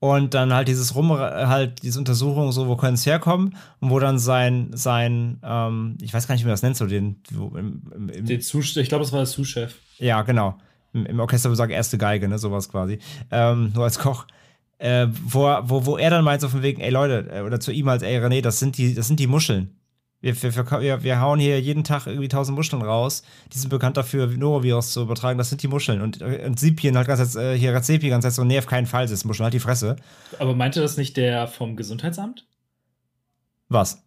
[0.01, 3.57] Und dann halt dieses Rum, halt diese Untersuchung, so, wo können es herkommen?
[3.81, 6.87] Und wo dann sein, sein, ähm, ich weiß gar nicht, wie man das nennt, so
[6.87, 9.75] den, wo, im, im, im den Zus ich glaube, das war der Sous-Chef.
[9.99, 10.59] Ja, genau.
[10.95, 12.99] Im, Orchester würde ich sagen, erste Geige, ne, sowas quasi.
[13.31, 14.27] Ähm, nur als Koch.
[14.79, 17.73] Äh, wo, wo, wo er dann meint, so von wegen, ey Leute, äh, oder zu
[17.73, 19.77] ihm als, ey René, das sind die, das sind die Muscheln.
[20.25, 23.23] Wir, wir, wir, wir hauen hier jeden Tag irgendwie tausend Muscheln raus.
[23.53, 25.37] Die sind bekannt dafür, Norovirus zu übertragen.
[25.37, 26.01] Das sind die Muscheln.
[26.01, 29.05] Und, äh, und Sipien hat ganz äh, hier Razepi ganz so, nee, auf keinen Fall,
[29.05, 29.97] das ist Muscheln, halt die Fresse.
[30.39, 32.47] Aber meinte das nicht der vom Gesundheitsamt?
[33.69, 34.03] Was?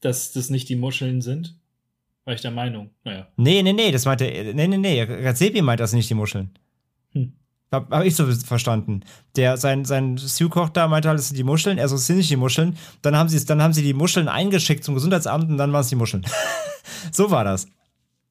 [0.00, 1.56] Dass das nicht die Muscheln sind?
[2.24, 2.90] War ich der Meinung.
[3.04, 3.26] Naja.
[3.36, 6.50] Nee, nee, nee, das meinte, nee, nee, nee, Razepi meint das nicht die Muscheln.
[7.12, 7.32] Hm.
[7.70, 9.00] Hab, hab ich so verstanden.
[9.36, 11.76] Der, sein, sein Stew-Koch da meinte halt, das sind die Muscheln.
[11.76, 12.78] Er so, es sind nicht die Muscheln.
[13.02, 15.88] Dann haben, sie dann haben sie die Muscheln eingeschickt zum Gesundheitsamt und dann waren es
[15.88, 16.24] die Muscheln.
[17.12, 17.66] so war das.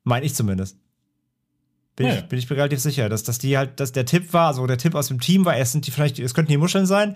[0.03, 0.77] Meine ich zumindest.
[1.95, 2.15] Bin, ja.
[2.15, 4.65] ich, bin ich mir relativ sicher, dass, dass die halt, dass der Tipp war, also
[4.65, 7.15] der Tipp aus dem Team war, es sind die vielleicht, es könnten die Muscheln sein.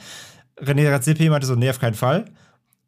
[0.60, 2.26] René Razzipi meinte so, nee, auf keinen Fall.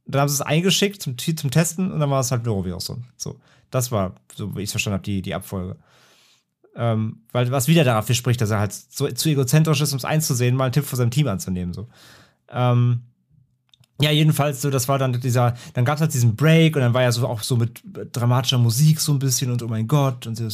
[0.06, 2.91] Dann haben sie es eingeschickt zum, zum Testen und dann war es halt Norovirus.
[3.15, 3.39] So.
[3.72, 5.78] Das war, so wie ich es verstanden habe, die, die Abfolge.
[6.76, 10.06] Ähm, weil was wieder dafür spricht, dass er halt so zu egozentrisch ist, um es
[10.06, 11.74] einzusehen, mal einen Tipp von seinem Team anzunehmen.
[11.74, 11.88] So.
[12.50, 13.02] Ähm,
[14.02, 16.94] ja, jedenfalls so, das war dann dieser, dann gab es halt diesen Break und dann
[16.94, 17.82] war ja so auch so mit
[18.14, 20.48] dramatischer Musik so ein bisschen und oh mein Gott und sie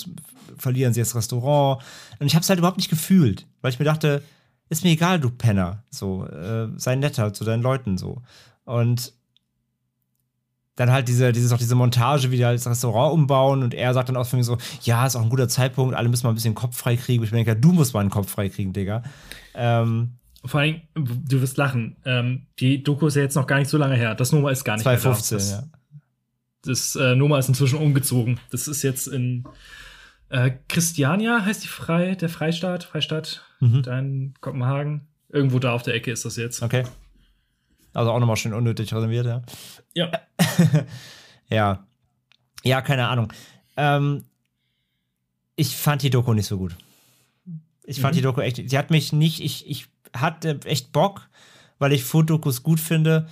[0.58, 1.84] verlieren sie das Restaurant
[2.20, 4.24] und ich habe es halt überhaupt nicht gefühlt, weil ich mir dachte,
[4.70, 8.24] ist mir egal, du Penner, so äh, sei netter zu deinen Leuten so
[8.64, 9.14] und
[10.76, 13.94] dann halt diese, dieses, auch diese Montage, wie die halt das Restaurant umbauen und er
[13.94, 16.32] sagt dann auch für mich so, ja, ist auch ein guter Zeitpunkt, alle müssen mal
[16.32, 17.24] ein bisschen Kopf frei kriegen.
[17.24, 19.04] Ich denke, du musst mal einen Kopf frei kriegen, Digga.
[19.54, 21.96] Ähm, Vor allem, du wirst lachen.
[22.06, 24.16] Ähm, die Doku ist ja jetzt noch gar nicht so lange her.
[24.16, 25.78] Das Nummer ist gar nicht 2015, mehr da.
[26.64, 28.40] Das, das äh, Nummer ist inzwischen umgezogen.
[28.52, 29.46] Das ist jetzt in
[30.30, 33.84] äh, Christiania, heißt die Frei, der Freistaat, Freistaat, Mhm.
[33.84, 35.08] da in Kopenhagen.
[35.30, 36.62] Irgendwo da auf der Ecke ist das jetzt.
[36.62, 36.84] Okay.
[37.94, 39.42] Also auch nochmal schön unnötig renoviert, ja.
[39.94, 40.12] Ja.
[41.50, 41.86] Ja.
[42.64, 43.32] Ja, keine Ahnung.
[43.78, 44.24] Ähm,
[45.56, 46.76] ich fand die Doku nicht so gut.
[47.84, 48.18] Ich fand Mhm.
[48.18, 51.30] die Doku echt, sie hat mich nicht, ich, ich hatte echt Bock,
[51.78, 53.28] weil ich Food-Dokus gut finde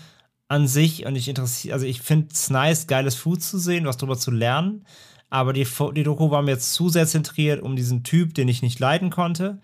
[0.47, 3.97] an sich und ich interessiere, also ich finde es nice, geiles Food zu sehen, was
[3.97, 4.85] drüber zu lernen,
[5.29, 8.61] aber die, die Doku war mir jetzt zu sehr zentriert um diesen Typ, den ich
[8.61, 9.59] nicht leiden konnte.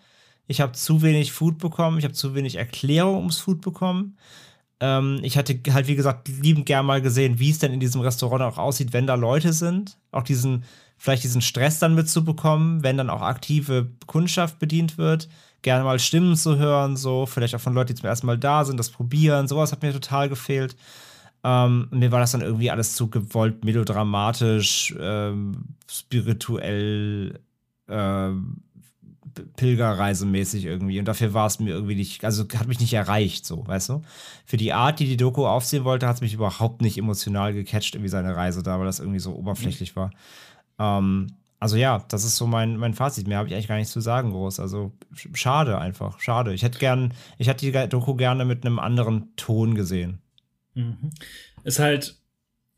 [0.47, 4.17] Ich habe zu wenig Food bekommen, ich habe zu wenig Erklärung ums Food bekommen.
[4.79, 8.01] Ähm, ich hatte halt, wie gesagt, liebend gern mal gesehen, wie es denn in diesem
[8.01, 9.97] Restaurant auch aussieht, wenn da Leute sind.
[10.11, 10.63] Auch diesen,
[10.97, 15.29] vielleicht diesen Stress dann mitzubekommen, wenn dann auch aktive Kundschaft bedient wird.
[15.61, 18.63] Gerne mal Stimmen zu hören, so, vielleicht auch von Leuten, die zum ersten Mal da
[18.63, 19.47] sind, das probieren.
[19.47, 20.77] Sowas hat mir total gefehlt.
[21.43, 27.39] Ähm, mir war das dann irgendwie alles zu gewollt, melodramatisch, ähm, spirituell,
[27.87, 28.57] ähm,
[29.55, 30.99] Pilgerreisemäßig irgendwie.
[30.99, 34.01] Und dafür war es mir irgendwie nicht, also hat mich nicht erreicht, so, weißt du?
[34.45, 37.95] Für die Art, die die Doku aufsehen wollte, hat es mich überhaupt nicht emotional gecatcht,
[37.95, 40.11] irgendwie seine Reise da, weil das irgendwie so oberflächlich war.
[40.79, 41.27] Ähm,
[41.59, 43.27] also ja, das ist so mein, mein Fazit.
[43.27, 44.59] Mehr habe ich eigentlich gar nicht zu sagen, groß.
[44.59, 46.53] Also sch- schade einfach, schade.
[46.53, 50.19] Ich hätte gern, ich hätte die Doku gerne mit einem anderen Ton gesehen.
[50.73, 51.09] Mhm.
[51.63, 52.17] Ist halt,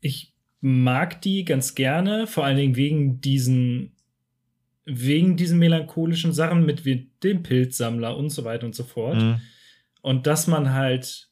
[0.00, 3.92] ich mag die ganz gerne, vor allen Dingen wegen diesen,
[4.84, 9.16] wegen diesen melancholischen Sachen mit wie dem Pilzsammler und so weiter und so fort.
[9.16, 9.40] Mhm.
[10.00, 11.28] Und dass man halt,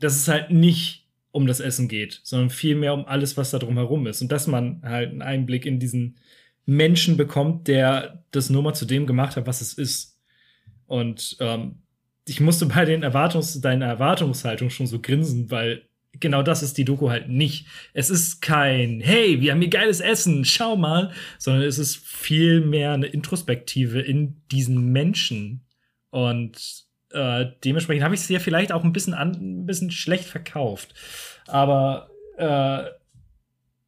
[0.00, 4.06] dass es halt nicht um das Essen geht, sondern vielmehr um alles, was da drumherum
[4.06, 4.22] ist.
[4.22, 6.16] Und dass man halt einen Einblick in diesen
[6.64, 10.18] Menschen bekommt, der das nur mal zu dem gemacht hat, was es ist.
[10.86, 11.82] Und ähm,
[12.26, 15.82] ich musste bei den Erwartungs deiner Erwartungshaltung schon so grinsen, weil
[16.20, 17.66] genau das ist die Doku halt nicht.
[17.92, 22.60] Es ist kein, hey, wir haben hier geiles Essen, schau mal, sondern es ist viel
[22.60, 25.66] mehr eine Introspektive in diesen Menschen.
[26.10, 30.24] Und äh, dementsprechend habe ich es ja vielleicht auch ein bisschen, an, ein bisschen schlecht
[30.24, 30.94] verkauft.
[31.46, 32.84] Aber äh,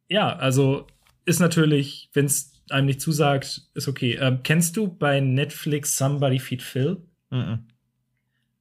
[0.09, 0.87] ja, also
[1.25, 4.17] ist natürlich, wenn es einem nicht zusagt, ist okay.
[4.19, 6.97] Ähm, kennst du bei Netflix Somebody Feed Phil?
[7.29, 7.67] Mhm.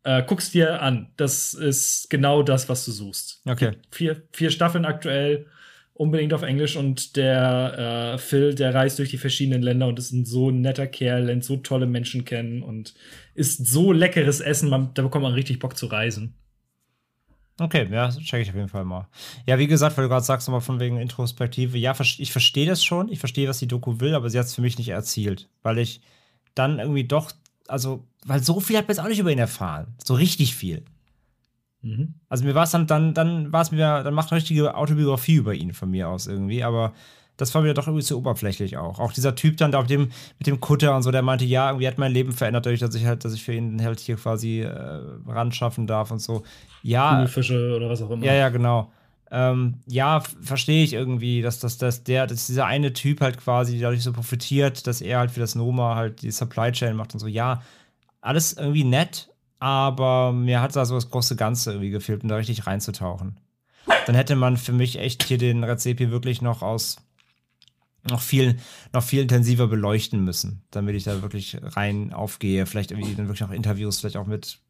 [0.06, 1.08] Äh, guck's dir an.
[1.16, 3.42] Das ist genau das, was du suchst.
[3.44, 3.72] Okay.
[3.90, 5.46] Vier, vier Staffeln aktuell,
[5.94, 6.76] unbedingt auf Englisch.
[6.76, 10.86] Und der äh, Phil, der reist durch die verschiedenen Länder und ist ein so netter
[10.86, 12.94] Kerl, lernt so tolle Menschen kennen und
[13.34, 14.68] isst so leckeres Essen.
[14.68, 16.34] Man, da bekommt man richtig Bock zu reisen.
[17.58, 19.08] Okay, ja, das check ich auf jeden Fall mal.
[19.44, 22.84] Ja, wie gesagt, weil du gerade sagst, nochmal von wegen Introspektive, ja, ich verstehe das
[22.84, 25.48] schon, ich verstehe, was die Doku will, aber sie hat es für mich nicht erzielt,
[25.64, 26.00] weil ich
[26.54, 27.32] dann irgendwie doch,
[27.68, 29.94] also, weil so viel hat man jetzt auch nicht über ihn erfahren.
[30.04, 30.84] So richtig viel.
[31.82, 32.14] Mhm.
[32.28, 35.36] Also mir war es dann, dann, dann war es mir, dann macht eine richtige Autobiografie
[35.36, 36.92] über ihn von mir aus irgendwie, aber
[37.36, 38.98] das war mir doch irgendwie zu oberflächlich auch.
[38.98, 41.68] Auch dieser Typ dann da auf dem, mit dem Kutter und so, der meinte, ja,
[41.68, 44.16] irgendwie hat mein Leben verändert, dadurch, dass ich halt, dass ich für ihn halt hier
[44.16, 46.42] quasi äh, ran schaffen darf und so.
[46.82, 48.24] Ja, Kugelfische oder was auch immer.
[48.24, 48.90] ja, ja, genau.
[49.30, 53.78] Ähm, ja, verstehe ich irgendwie, dass, dass, dass der, dass dieser eine Typ halt quasi
[53.80, 57.20] dadurch so profitiert, dass er halt für das Noma halt die Supply Chain macht und
[57.20, 57.26] so.
[57.26, 57.62] Ja,
[58.20, 62.36] alles irgendwie nett, aber mir hat da so das große Ganze irgendwie gefehlt, um da
[62.36, 63.40] richtig reinzutauchen.
[64.06, 66.96] Dann hätte man für mich echt hier den Rezepi wirklich noch aus
[68.10, 68.56] noch viel,
[68.92, 72.66] noch viel intensiver beleuchten müssen, damit ich da wirklich rein aufgehe.
[72.66, 74.60] Vielleicht irgendwie dann wirklich noch Interviews, vielleicht auch mit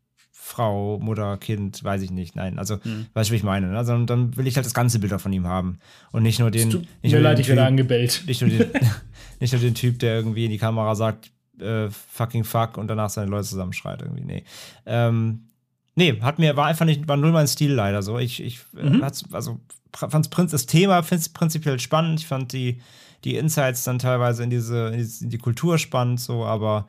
[0.46, 2.36] Frau, Mutter, Kind, weiß ich nicht.
[2.36, 2.78] Nein, also,
[3.14, 3.66] weißt du, wie ich meine?
[3.66, 3.76] Ne?
[3.76, 5.80] Also, dann will ich halt das ganze Bild von ihm haben.
[6.12, 6.70] Und nicht nur den.
[6.70, 8.22] Tut nicht mir leid, ich werde angebellt.
[8.28, 8.70] nicht nur, den,
[9.40, 13.10] nicht nur den Typ, der irgendwie in die Kamera sagt, äh, fucking fuck und danach
[13.10, 14.22] seine Leute zusammenschreit irgendwie.
[14.22, 14.44] Nee.
[14.86, 15.48] Ähm,
[15.96, 18.18] nee, hat mir, war einfach nicht, war null mein Stil leider so.
[18.20, 19.00] Ich, ich Mhm.
[19.00, 19.58] äh, hat's, also
[19.94, 22.20] fand's Prinz das Thema, find's prinzipiell spannend.
[22.20, 22.80] Ich fand die,
[23.24, 26.86] die Insights dann teilweise in diese, in die, in die Kultur spannend, so, aber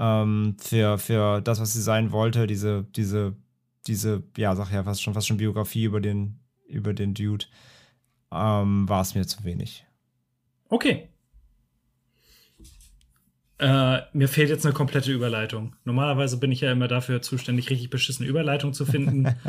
[0.00, 3.36] ähm, für, für das, was sie sein wollte, diese, diese,
[3.86, 7.44] diese, ja, sag ja, fast schon, fast schon Biografie über den, über den Dude,
[8.32, 9.84] ähm, war es mir zu wenig.
[10.70, 11.10] Okay.
[13.58, 15.76] Äh, mir fehlt jetzt eine komplette Überleitung.
[15.84, 19.34] Normalerweise bin ich ja immer dafür zuständig, richtig beschissene Überleitung zu finden.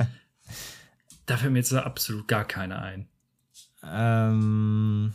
[1.27, 3.07] Da fällt mir jetzt absolut gar keine ein.
[3.83, 5.13] Ähm,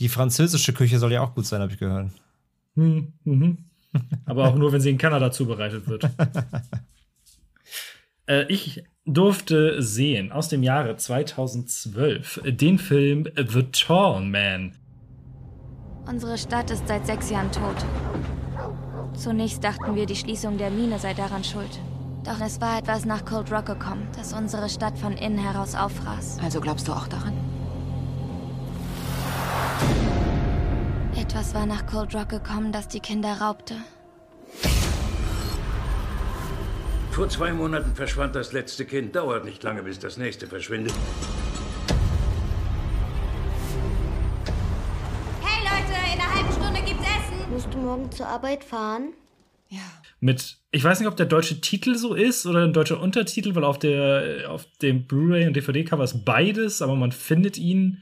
[0.00, 2.10] die französische Küche soll ja auch gut sein, habe ich gehört.
[2.74, 3.58] Hm, mhm.
[4.26, 6.04] Aber auch nur, wenn sie in Kanada zubereitet wird.
[8.26, 14.72] äh, ich durfte sehen aus dem Jahre 2012 den Film The Tall Man.
[16.06, 17.76] Unsere Stadt ist seit sechs Jahren tot.
[19.14, 21.80] Zunächst dachten wir, die Schließung der Mine sei daran schuld.
[22.24, 26.38] Doch es war etwas nach Cold Rock gekommen, das unsere Stadt von innen heraus auffraß.
[26.42, 27.34] Also glaubst du auch daran?
[31.16, 33.76] Etwas war nach Cold Rock gekommen, das die Kinder raubte.
[37.12, 39.14] Vor zwei Monaten verschwand das letzte Kind.
[39.14, 40.92] Dauert nicht lange, bis das nächste verschwindet.
[45.40, 47.52] Hey Leute, in einer halben Stunde gibt's Essen.
[47.52, 49.12] Musst du morgen zur Arbeit fahren?
[49.68, 49.78] Ja.
[50.18, 53.62] Mit, ich weiß nicht, ob der deutsche Titel so ist oder ein deutscher Untertitel, weil
[53.62, 58.00] auf, der, auf dem Blu-ray und DVD-Cover ist beides, aber man findet ihn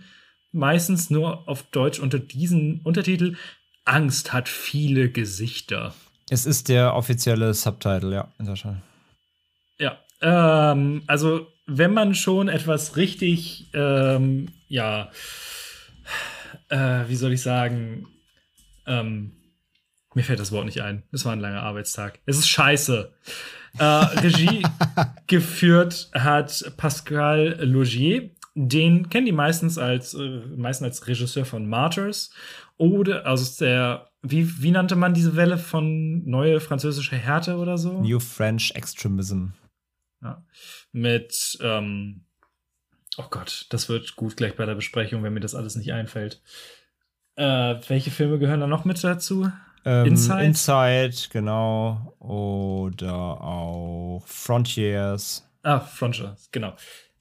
[0.52, 3.36] meistens nur auf Deutsch unter diesen Untertitel.
[3.84, 5.94] Angst hat viele Gesichter.
[6.30, 8.80] Es ist der offizielle Subtitle, ja, in Deutschland.
[9.78, 15.10] Ja, ähm, also wenn man schon etwas richtig, ähm, ja,
[16.68, 18.06] äh, wie soll ich sagen,
[18.86, 19.32] ähm,
[20.14, 21.02] mir fällt das Wort nicht ein.
[21.12, 22.20] Es war ein langer Arbeitstag.
[22.26, 23.12] Es ist scheiße.
[23.78, 24.62] Äh, Regie
[25.26, 28.30] geführt hat Pascal Logier.
[28.54, 32.30] Den kennen die meistens als, äh, meistens als Regisseur von Martyrs.
[32.76, 38.02] Oder, also der, wie, wie nannte man diese Welle von neue französische Härte oder so?
[38.02, 39.48] New French Extremism.
[40.22, 40.44] Ja.
[40.92, 42.24] Mit, ähm,
[43.16, 46.42] oh Gott, das wird gut gleich bei der Besprechung, wenn mir das alles nicht einfällt.
[47.36, 49.50] Äh, welche Filme gehören da noch mit dazu?
[49.84, 50.44] Ähm, Inside?
[50.44, 52.14] Inside, genau.
[52.18, 55.48] Oder auch Frontiers.
[55.62, 56.74] Ah, Frontiers, genau.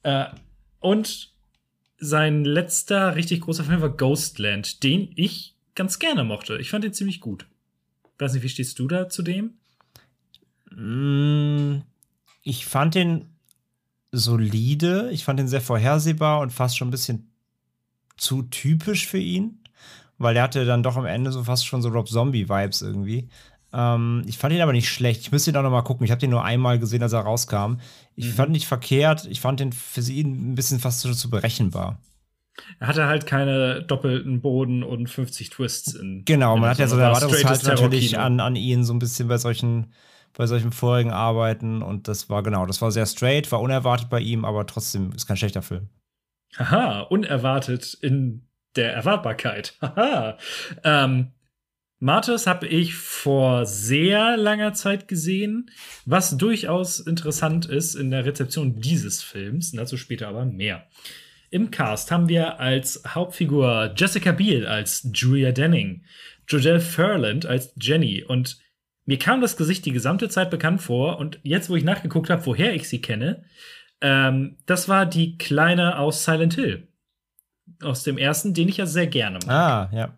[0.03, 0.25] Äh,
[0.81, 1.31] und
[1.97, 6.57] sein letzter richtig großer Film war Ghostland, den ich ganz gerne mochte.
[6.57, 7.45] Ich fand den ziemlich gut.
[8.19, 9.53] Weiß nicht, wie stehst du da zu dem?
[10.71, 11.81] Mm,
[12.43, 13.25] Ich fand den
[14.11, 15.09] solide.
[15.11, 17.31] Ich fand den sehr vorhersehbar und fast schon ein bisschen
[18.17, 19.59] zu typisch für ihn.
[20.17, 23.29] Weil der hatte dann doch am Ende so fast schon so Rob Zombie-Vibes irgendwie.
[23.73, 25.21] Ähm, ich fand ihn aber nicht schlecht.
[25.21, 26.03] Ich müsste ihn auch noch mal gucken.
[26.05, 27.75] Ich habe den nur einmal gesehen, als er rauskam.
[28.15, 29.25] Ich fand ihn nicht verkehrt.
[29.29, 31.99] Ich fand den für sie ein bisschen fast schon zu berechenbar.
[32.79, 36.23] Er hatte halt keine doppelten Boden und 50 Twists in.
[36.25, 39.27] Genau, in man hat ja so eine Erwartungshaltung natürlich an, an ihn so ein bisschen
[39.27, 39.93] bei solchen,
[40.37, 44.19] bei solchen vorigen Arbeiten und das war genau, das war sehr straight, war unerwartet bei
[44.19, 45.89] ihm, aber trotzdem ist kein schlechter Film.
[46.57, 49.77] Haha, unerwartet in der Erwartbarkeit.
[49.81, 50.37] Haha.
[50.83, 51.31] Ähm,
[52.03, 55.69] Martyrs habe ich vor sehr langer Zeit gesehen,
[56.03, 60.87] was durchaus interessant ist in der Rezeption dieses Films, dazu später aber mehr.
[61.51, 66.03] Im Cast haben wir als Hauptfigur Jessica Biel als Julia Denning,
[66.47, 68.57] Jodelle Furland als Jenny und
[69.05, 72.43] mir kam das Gesicht die gesamte Zeit bekannt vor und jetzt, wo ich nachgeguckt habe,
[72.47, 73.43] woher ich sie kenne,
[74.01, 76.87] ähm, das war die Kleine aus Silent Hill.
[77.83, 79.49] Aus dem ersten, den ich ja sehr gerne mag.
[79.49, 80.17] Ah, ja.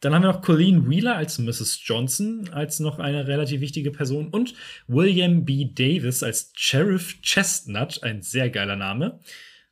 [0.00, 1.80] Dann haben wir noch Colleen Wheeler als Mrs.
[1.82, 4.28] Johnson, als noch eine relativ wichtige Person.
[4.28, 4.54] Und
[4.86, 5.68] William B.
[5.74, 9.18] Davis als Sheriff Chestnut, ein sehr geiler Name.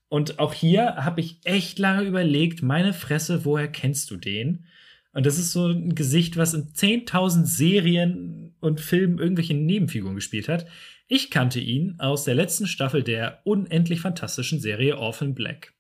[0.08, 4.64] Und auch hier habe ich echt lange überlegt, meine Fresse, woher kennst du den?
[5.12, 10.48] Und das ist so ein Gesicht, was in 10.000 Serien und Filmen irgendwelche Nebenfiguren gespielt
[10.48, 10.66] hat.
[11.08, 15.75] Ich kannte ihn aus der letzten Staffel der unendlich fantastischen Serie Orphan Black.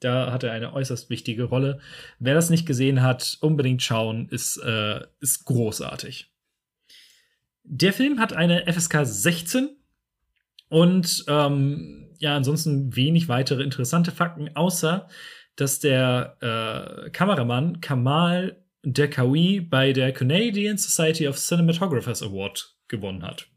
[0.00, 1.78] Da hat er eine äußerst wichtige Rolle.
[2.18, 6.30] Wer das nicht gesehen hat, unbedingt schauen, ist, äh, ist großartig.
[7.62, 9.68] Der Film hat eine FSK 16
[10.68, 15.08] und ähm, ja, ansonsten wenig weitere interessante Fakten, außer
[15.56, 23.49] dass der äh, Kameramann Kamal Dekawi bei der Canadian Society of Cinematographers Award gewonnen hat.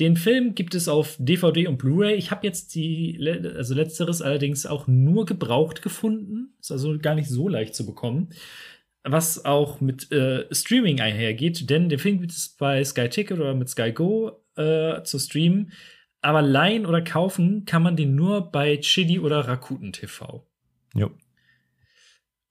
[0.00, 2.14] Den Film gibt es auf DVD und Blu-ray.
[2.14, 3.20] Ich habe jetzt die,
[3.54, 6.54] also letzteres allerdings auch nur gebraucht gefunden.
[6.58, 8.30] Ist also gar nicht so leicht zu bekommen.
[9.04, 13.54] Was auch mit äh, Streaming einhergeht, denn den Film gibt es bei Sky Ticket oder
[13.54, 15.72] mit Sky Go äh, zu streamen.
[16.22, 20.46] Aber leihen oder kaufen kann man den nur bei Chili oder Rakuten TV.
[20.94, 21.10] Jo.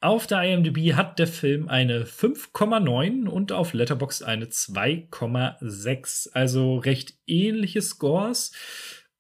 [0.02, 6.32] Auf der IMDb hat der Film eine 5,9 und auf Letterboxd eine 2,6.
[6.32, 8.54] Also recht ähnliche Scores,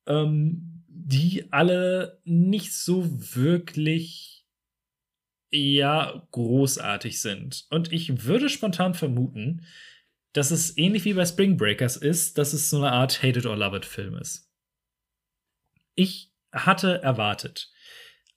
[0.07, 3.05] ähm, die alle nicht so
[3.35, 4.45] wirklich
[5.51, 7.65] ja großartig sind.
[7.69, 9.65] Und ich würde spontan vermuten,
[10.33, 13.45] dass es ähnlich wie bei Spring Breakers ist, dass es so eine Art Hate It
[13.45, 14.49] or Love It Film ist.
[15.95, 17.71] Ich hatte erwartet,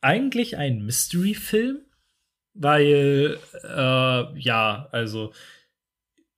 [0.01, 1.84] eigentlich ein Mystery-Film,
[2.55, 5.32] weil, äh, ja, also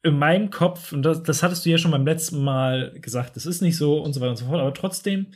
[0.02, 3.46] in meinem Kopf, und das, das hattest du ja schon beim letzten Mal gesagt, das
[3.46, 5.28] ist nicht so und so weiter und so fort, aber trotzdem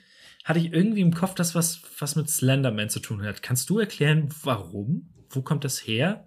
[0.44, 3.42] hatte ich irgendwie im Kopf, dass was, was mit Slenderman zu tun hat.
[3.42, 5.08] Kannst du erklären, warum?
[5.30, 6.26] Wo kommt das her?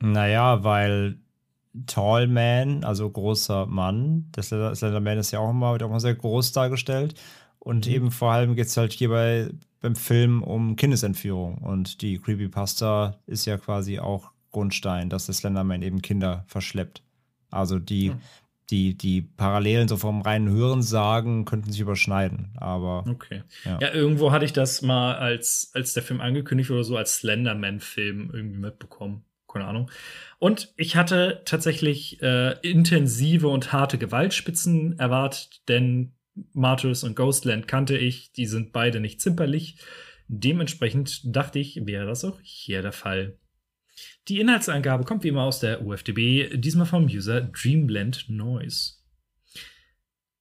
[0.00, 1.18] Naja, weil
[1.86, 6.14] Tall Man, also großer Mann, der Slenderman ist ja auch immer, wird auch immer sehr
[6.14, 7.14] groß dargestellt.
[7.58, 7.92] Und mhm.
[7.92, 9.50] eben vor allem geht es halt hierbei
[9.84, 11.58] beim Film um Kindesentführung.
[11.58, 17.02] Und die Creepypasta ist ja quasi auch Grundstein, dass der Slenderman eben Kinder verschleppt.
[17.50, 18.20] Also die, mhm.
[18.70, 22.52] die, die Parallelen so vom reinen Hören sagen könnten sich überschneiden.
[22.56, 23.04] Aber.
[23.06, 23.42] Okay.
[23.66, 23.78] Ja.
[23.78, 28.30] ja, irgendwo hatte ich das mal als, als der Film angekündigt wurde, so als Slenderman-Film
[28.32, 29.22] irgendwie mitbekommen.
[29.52, 29.90] Keine Ahnung.
[30.38, 36.14] Und ich hatte tatsächlich äh, intensive und harte Gewaltspitzen erwartet, denn
[36.52, 39.78] Martyrs und Ghostland kannte ich, die sind beide nicht zimperlich.
[40.28, 43.38] Dementsprechend dachte ich, wäre das auch hier der Fall.
[44.28, 48.94] Die Inhaltsangabe kommt wie immer aus der UFDB, diesmal vom User Dreamblend Noise.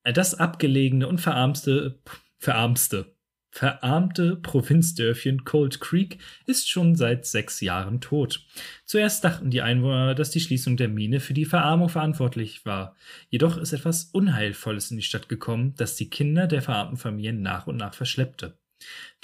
[0.04, 2.02] Das abgelegene und verarmste,
[2.40, 3.13] verarmste,
[3.54, 8.44] verarmte Provinzdörfchen Cold Creek ist schon seit sechs Jahren tot.
[8.84, 12.96] Zuerst dachten die Einwohner, dass die Schließung der Mine für die Verarmung verantwortlich war.
[13.30, 17.68] Jedoch ist etwas Unheilvolles in die Stadt gekommen, das die Kinder der verarmten Familien nach
[17.68, 18.58] und nach verschleppte.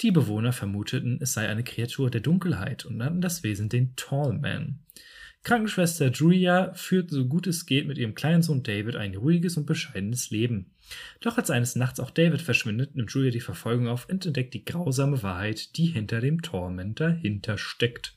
[0.00, 4.34] Die Bewohner vermuteten, es sei eine Kreatur der Dunkelheit und nannten das Wesen den Tall
[4.34, 4.78] Man.
[5.42, 9.64] Krankenschwester Julia führt so gut es geht mit ihrem kleinen Sohn David ein ruhiges und
[9.64, 10.74] bescheidenes Leben.
[11.20, 14.64] Doch als eines Nachts auch David verschwindet, nimmt Julia die Verfolgung auf und entdeckt die
[14.64, 18.14] grausame Wahrheit, die hinter dem Torment dahinter steckt.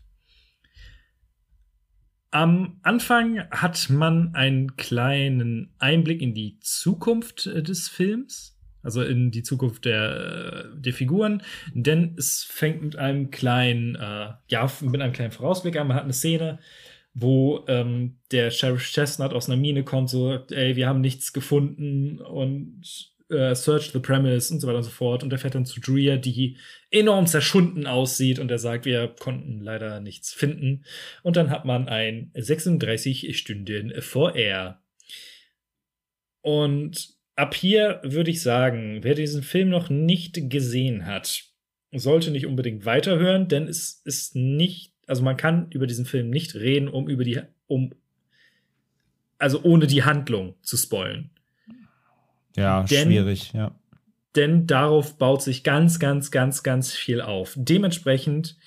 [2.32, 9.30] Am Anfang hat man einen kleinen Einblick in die Zukunft äh, des Films, also in
[9.30, 11.44] die Zukunft der, äh, der Figuren,
[11.76, 15.88] denn es fängt mit einem kleinen, äh, ja, mit einem kleinen Vorausblick an.
[15.88, 16.58] Man hat eine Szene,
[17.14, 22.20] wo ähm, der Sheriff Chestnut aus einer Mine kommt, so, ey, wir haben nichts gefunden
[22.20, 25.24] und äh, search the premise und so weiter und so fort.
[25.24, 26.58] Und er fährt dann zu Julia, die
[26.92, 30.86] enorm zerschunden aussieht und er sagt, wir konnten leider nichts finden.
[31.22, 34.82] Und dann hat man ein 36 Stunden VR.
[36.42, 41.44] Und ab hier würde ich sagen, wer diesen Film noch nicht gesehen hat,
[41.92, 46.56] sollte nicht unbedingt weiterhören, denn es ist nicht also man kann über diesen Film nicht
[46.56, 47.94] reden, um über die, um,
[49.38, 51.30] also ohne die Handlung zu spoilen.
[52.56, 53.76] Ja, denn, schwierig, ja.
[54.36, 57.54] Denn darauf baut sich ganz, ganz, ganz, ganz viel auf.
[57.56, 58.58] Dementsprechend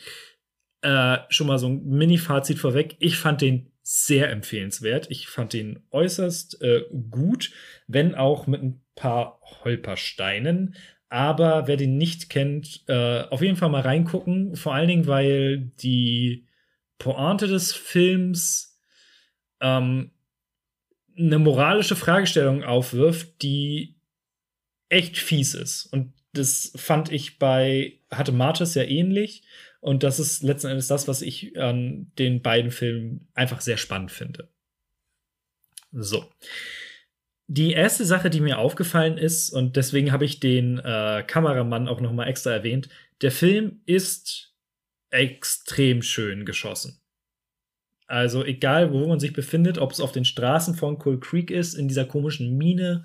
[0.83, 2.97] äh, schon mal so ein Mini-Fazit vorweg.
[3.01, 5.11] Ich fand den sehr empfehlenswert.
[5.11, 7.53] Ich fand den äußerst äh, gut,
[7.87, 10.75] wenn auch mit ein paar Holpersteinen.
[11.09, 14.57] Aber wer den nicht kennt, äh, auf jeden Fall mal reingucken.
[14.57, 16.47] Vor allen Dingen, weil die
[16.99, 18.79] Pointe des Films
[19.61, 20.11] ähm,
[21.17, 23.97] eine moralische Fragestellung aufwirft, die
[24.89, 25.87] echt fies ist.
[25.87, 29.43] Und das fand ich bei, hatte Martis ja ähnlich.
[29.81, 34.11] Und das ist letzten Endes das, was ich an den beiden Filmen einfach sehr spannend
[34.11, 34.49] finde.
[35.93, 36.31] So.
[37.49, 42.01] Die erste Sache, die mir aufgefallen ist, und deswegen habe ich den äh, Kameramann auch
[42.01, 42.89] noch mal extra erwähnt,
[43.23, 44.55] der Film ist
[45.11, 47.01] extrem schön geschossen.
[48.09, 51.75] Also egal, wo man sich befindet, ob es auf den Straßen von Coal Creek ist,
[51.75, 53.05] in dieser komischen Mine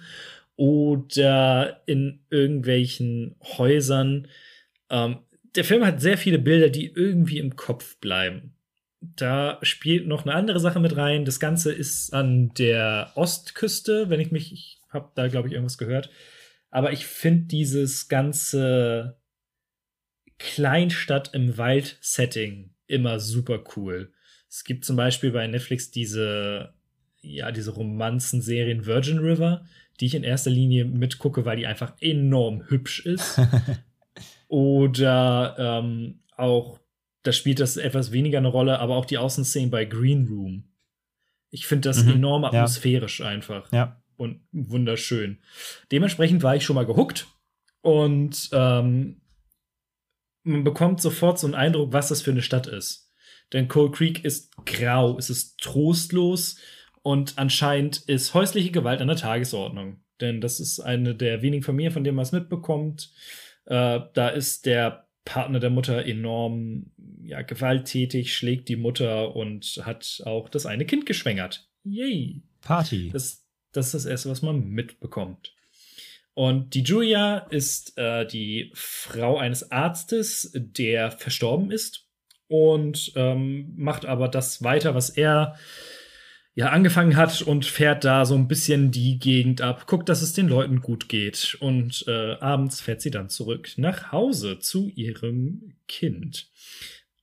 [0.56, 4.28] oder in irgendwelchen Häusern.
[4.90, 5.20] Ähm,
[5.56, 8.56] der Film hat sehr viele Bilder, die irgendwie im Kopf bleiben
[9.02, 11.26] da spielt noch eine andere Sache mit rein.
[11.26, 15.80] Das Ganze ist an der Ostküste, wenn ich mich, ich habe da glaube ich irgendwas
[15.80, 16.10] gehört.
[16.70, 19.18] Aber ich finde dieses ganze
[20.38, 24.14] Kleinstadt im Wald-Setting immer super cool.
[24.48, 26.74] Es gibt zum Beispiel bei Netflix diese,
[27.22, 29.66] ja, diese Romanzen-Serien Virgin River,
[30.00, 33.40] die ich in erster Linie mitgucke, weil die einfach enorm hübsch ist.
[34.48, 36.80] Oder ähm, auch
[37.24, 40.64] da spielt das etwas weniger eine Rolle, aber auch die Außenszenen bei Green Room.
[41.50, 43.28] Ich finde das mhm, enorm atmosphärisch ja.
[43.28, 43.72] einfach.
[43.72, 44.02] Ja.
[44.16, 45.40] Und wunderschön.
[45.92, 47.28] Dementsprechend war ich schon mal gehuckt
[47.82, 49.22] und ähm,
[50.44, 53.12] man bekommt sofort so einen Eindruck, was das für eine Stadt ist.
[53.54, 56.58] Denn Coal Creek ist grau, es ist trostlos
[57.02, 60.04] und anscheinend ist häusliche Gewalt an der Tagesordnung.
[60.22, 63.12] Denn das ist eine der wenigen Familien, von denen man es mitbekommt.
[63.66, 66.92] Äh, da ist der Partner der Mutter enorm
[67.24, 71.70] ja, gewalttätig, schlägt die Mutter und hat auch das eine Kind geschwängert.
[71.84, 72.42] Yay!
[72.62, 73.10] Party.
[73.12, 75.54] Das, das ist das Erste, was man mitbekommt.
[76.34, 82.08] Und die Julia ist äh, die Frau eines Arztes, der verstorben ist
[82.48, 85.58] und ähm, macht aber das weiter, was er
[86.54, 90.34] ja angefangen hat und fährt da so ein bisschen die Gegend ab, guckt, dass es
[90.34, 95.76] den Leuten gut geht und äh, abends fährt sie dann zurück nach Hause zu ihrem
[95.88, 96.50] Kind.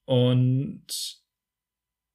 [0.05, 1.19] Und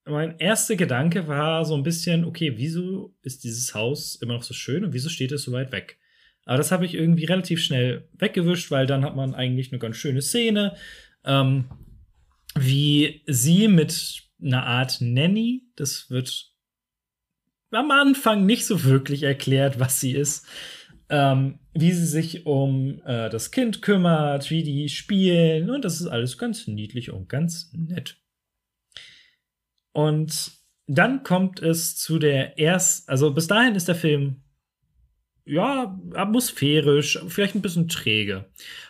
[0.06, 4.54] mein erster Gedanke war so ein bisschen, okay, wieso ist dieses Haus immer noch so
[4.54, 6.00] schön und wieso steht es so weit weg?
[6.46, 9.96] Aber das habe ich irgendwie relativ schnell weggewischt, weil dann hat man eigentlich eine ganz
[9.96, 10.76] schöne Szene,
[11.24, 11.70] ähm,
[12.56, 16.53] wie sie mit einer Art Nanny, das wird
[17.76, 20.46] am Anfang nicht so wirklich erklärt, was sie ist,
[21.10, 26.08] ähm, wie sie sich um äh, das Kind kümmert, wie die spielen und das ist
[26.08, 28.18] alles ganz niedlich und ganz nett.
[29.92, 30.52] Und
[30.88, 34.44] dann kommt es zu der erst, also bis dahin ist der Film
[35.46, 38.46] ja, atmosphärisch, vielleicht ein bisschen träge.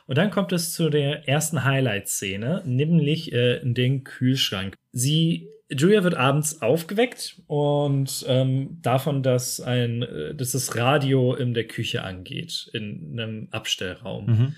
[0.06, 4.76] Und dann kommt es zu der ersten Highlight-Szene, nämlich äh, in den Kühlschrank.
[4.92, 11.54] Sie, Julia wird abends aufgeweckt und ähm, davon, dass ein, äh, dass das Radio in
[11.54, 14.26] der Küche angeht, in einem Abstellraum.
[14.26, 14.56] Mhm.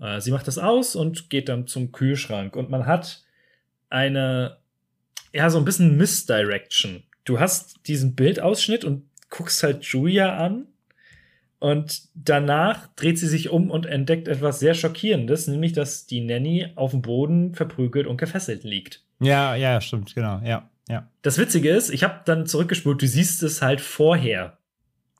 [0.00, 3.22] Äh, sie macht das aus und geht dann zum Kühlschrank und man hat
[3.88, 4.58] eine,
[5.32, 7.02] ja, so ein bisschen Misdirection.
[7.24, 10.66] Du hast diesen Bildausschnitt und guckst halt Julia an
[11.58, 16.72] und danach dreht sie sich um und entdeckt etwas sehr Schockierendes, nämlich dass die Nanny
[16.74, 19.04] auf dem Boden verprügelt und gefesselt liegt.
[19.22, 21.08] Ja, ja, stimmt, genau, ja, ja.
[21.22, 24.58] Das Witzige ist, ich habe dann zurückgespult, du siehst es halt vorher.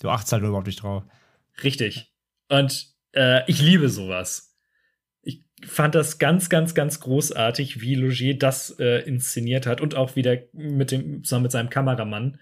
[0.00, 1.04] Du achtest halt überhaupt nicht drauf.
[1.62, 2.12] Richtig.
[2.48, 4.56] Und äh, ich liebe sowas.
[5.22, 10.16] Ich fand das ganz, ganz, ganz großartig, wie Logier das äh, inszeniert hat und auch
[10.16, 12.38] wieder mit dem, zusammen mit seinem Kameramann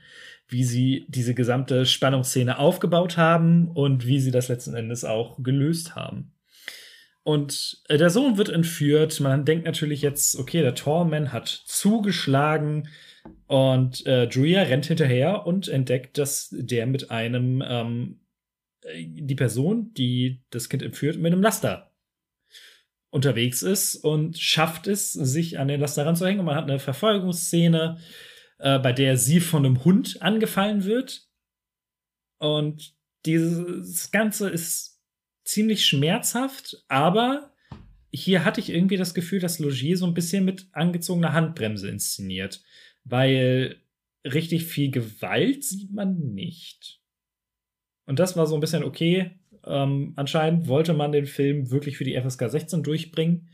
[0.51, 5.95] wie sie diese gesamte Spannungsszene aufgebaut haben und wie sie das letzten Endes auch gelöst
[5.95, 6.33] haben.
[7.23, 9.21] Und äh, der Sohn wird entführt.
[9.21, 12.89] Man denkt natürlich jetzt, okay, der Torman hat zugeschlagen
[13.47, 18.21] und äh, Julia rennt hinterher und entdeckt, dass der mit einem, ähm,
[18.83, 21.93] äh, die Person, die das Kind entführt, mit einem Laster
[23.11, 26.41] unterwegs ist und schafft es, sich an den Laster ranzuhängen.
[26.41, 27.99] Und man hat eine Verfolgungsszene
[28.61, 31.27] äh, bei der sie von einem Hund angefallen wird.
[32.39, 32.95] Und
[33.27, 34.90] dieses Ganze ist
[35.51, 37.53] ziemlich schmerzhaft, aber
[38.13, 42.63] hier hatte ich irgendwie das Gefühl, dass Logier so ein bisschen mit angezogener Handbremse inszeniert,
[43.05, 43.77] weil
[44.25, 47.01] richtig viel Gewalt sieht man nicht.
[48.07, 49.39] Und das war so ein bisschen okay.
[49.65, 53.51] Ähm, anscheinend wollte man den Film wirklich für die FSK 16 durchbringen.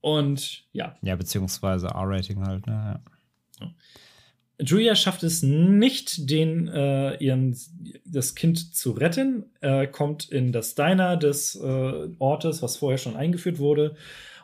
[0.00, 0.96] Und ja.
[1.02, 3.02] Ja, beziehungsweise R-Rating halt, ne?
[3.60, 3.74] Ja.
[4.60, 7.56] Julia schafft es nicht, den, äh, ihren,
[8.04, 9.46] das Kind zu retten.
[9.60, 13.96] Er kommt in das Diner des äh, Ortes, was vorher schon eingeführt wurde.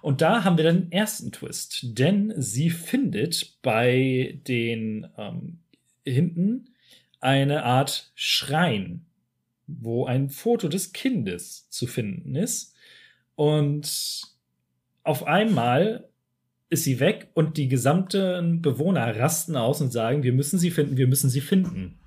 [0.02, 5.58] Und da haben wir den ersten Twist, denn sie findet bei den ähm,
[6.04, 6.70] hinten
[7.20, 9.04] eine Art Schrein,
[9.66, 12.74] wo ein Foto des Kindes zu finden ist.
[13.36, 14.22] Und
[15.04, 16.09] auf einmal
[16.70, 20.96] ist sie weg und die gesamten Bewohner rasten aus und sagen, wir müssen sie finden,
[20.96, 21.98] wir müssen sie finden.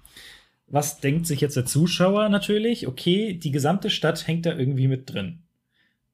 [0.67, 2.87] Was denkt sich jetzt der Zuschauer natürlich?
[2.87, 5.43] Okay, die gesamte Stadt hängt da irgendwie mit drin.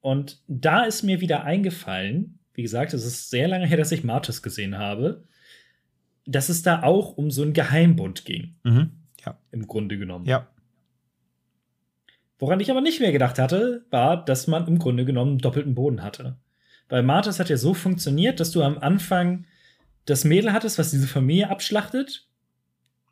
[0.01, 4.03] Und da ist mir wieder eingefallen, wie gesagt, es ist sehr lange her, dass ich
[4.03, 5.23] Martis gesehen habe,
[6.25, 8.55] dass es da auch um so einen Geheimbund ging.
[8.63, 8.91] Mhm.
[9.25, 9.37] Ja.
[9.51, 10.25] Im Grunde genommen.
[10.25, 10.47] Ja.
[12.39, 16.01] Woran ich aber nicht mehr gedacht hatte, war, dass man im Grunde genommen doppelten Boden
[16.03, 16.37] hatte.
[16.89, 19.45] Weil Martis hat ja so funktioniert, dass du am Anfang
[20.05, 22.27] das Mädel hattest, was diese Familie abschlachtet.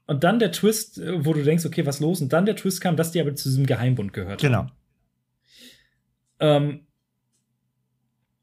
[0.07, 2.21] Und dann der Twist, äh, wo du denkst, okay, was los?
[2.21, 4.41] Und dann der Twist kam, dass die aber zu diesem Geheimbund gehört.
[4.41, 4.67] Genau.
[6.39, 6.87] Ähm,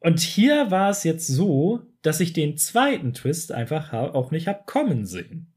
[0.01, 4.67] und hier war es jetzt so, dass ich den zweiten Twist einfach auch nicht hab
[4.67, 5.53] kommen sehen.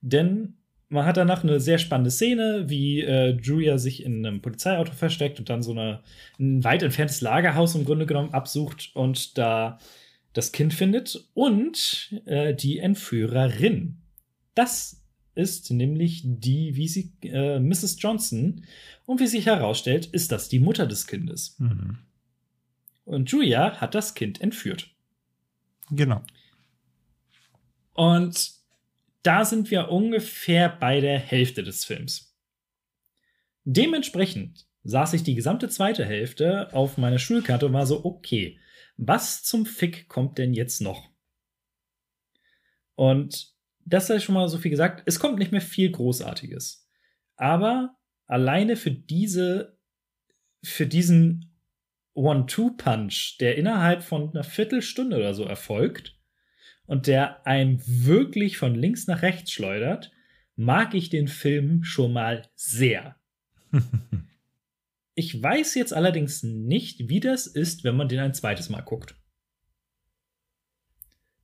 [0.00, 0.54] Denn
[0.88, 5.38] man hat danach eine sehr spannende Szene, wie äh, Julia sich in einem Polizeiauto versteckt
[5.38, 6.00] und dann so eine,
[6.38, 9.78] ein weit entferntes Lagerhaus im Grunde genommen absucht und da
[10.32, 14.02] das Kind findet und äh, die Entführerin.
[14.54, 15.02] Das
[15.34, 17.96] ist nämlich die, wie sie, äh, Mrs.
[18.00, 18.64] Johnson.
[19.04, 21.56] Und wie sich herausstellt, ist das die Mutter des Kindes.
[21.58, 21.98] Mhm.
[23.04, 24.90] Und Julia hat das Kind entführt.
[25.90, 26.22] Genau.
[27.92, 28.55] Und
[29.26, 32.36] da sind wir ungefähr bei der Hälfte des Films.
[33.64, 38.60] Dementsprechend saß ich die gesamte zweite Hälfte auf meiner Schulkarte und war so, okay,
[38.96, 41.10] was zum Fick kommt denn jetzt noch?
[42.94, 43.52] Und
[43.84, 46.88] das sei schon mal so viel gesagt, es kommt nicht mehr viel Großartiges.
[47.34, 47.96] Aber
[48.26, 49.76] alleine für diese
[50.62, 51.52] für diesen
[52.14, 56.15] One-Two-Punch, der innerhalb von einer Viertelstunde oder so erfolgt
[56.86, 60.12] und der einen wirklich von links nach rechts schleudert,
[60.56, 63.16] mag ich den Film schon mal sehr.
[65.14, 69.16] ich weiß jetzt allerdings nicht, wie das ist, wenn man den ein zweites Mal guckt.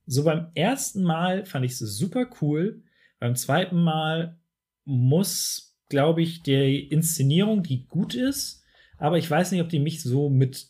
[0.05, 2.83] So beim ersten Mal fand ich es super cool.
[3.19, 4.39] Beim zweiten Mal
[4.85, 8.63] muss, glaube ich, die Inszenierung, die gut ist,
[8.97, 10.67] aber ich weiß nicht, ob die mich so mit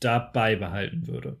[0.00, 1.40] dabei behalten würde.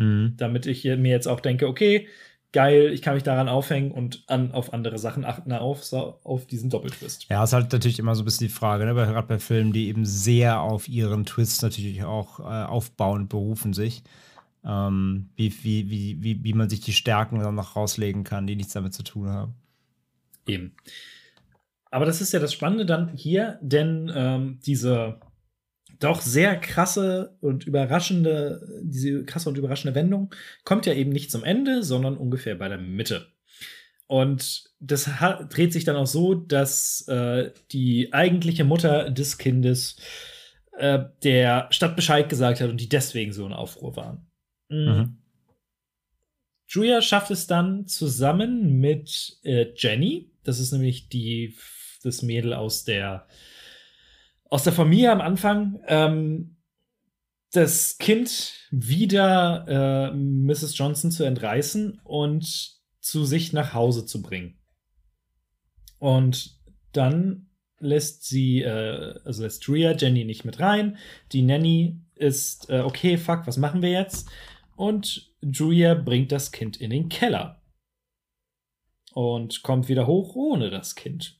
[0.00, 0.34] Mhm.
[0.36, 2.08] Damit ich mir jetzt auch denke, okay,
[2.52, 6.70] geil, ich kann mich daran aufhängen und an, auf andere Sachen achten, auf, auf diesen
[6.70, 7.26] Doppeltwist.
[7.28, 8.94] Ja, ist halt natürlich immer so ein bisschen die Frage, ne?
[8.94, 14.02] gerade bei Filmen, die eben sehr auf ihren Twist natürlich auch äh, aufbauen, berufen sich.
[14.64, 18.56] Ähm, wie, wie, wie, wie, wie man sich die Stärken dann noch rauslegen kann, die
[18.56, 19.54] nichts damit zu tun haben.
[20.46, 20.74] Eben.
[21.90, 25.20] Aber das ist ja das Spannende dann hier, denn ähm, diese
[26.00, 30.34] doch sehr krasse und überraschende, diese krasse und überraschende Wendung
[30.64, 33.28] kommt ja eben nicht zum Ende, sondern ungefähr bei der Mitte.
[34.06, 35.08] Und das
[35.50, 39.96] dreht sich dann auch so, dass äh, die eigentliche Mutter des Kindes
[40.76, 44.26] äh, der Stadt Bescheid gesagt hat und die deswegen so in Aufruhr waren.
[44.68, 44.78] Mhm.
[44.78, 45.16] mhm.
[46.66, 51.56] Julia schafft es dann zusammen mit äh, Jenny, das ist nämlich die
[52.02, 53.26] das Mädel aus der
[54.50, 56.56] aus der Familie am Anfang ähm,
[57.52, 60.76] das Kind wieder äh, Mrs.
[60.76, 64.58] Johnson zu entreißen und zu sich nach Hause zu bringen.
[65.98, 66.58] Und
[66.92, 67.48] dann
[67.78, 70.98] lässt sie, äh, also lässt Drea Jenny nicht mit rein.
[71.32, 74.28] Die Nanny ist, äh, okay, fuck, was machen wir jetzt?
[74.76, 77.62] Und Julia bringt das Kind in den Keller.
[79.12, 81.39] Und kommt wieder hoch ohne das Kind.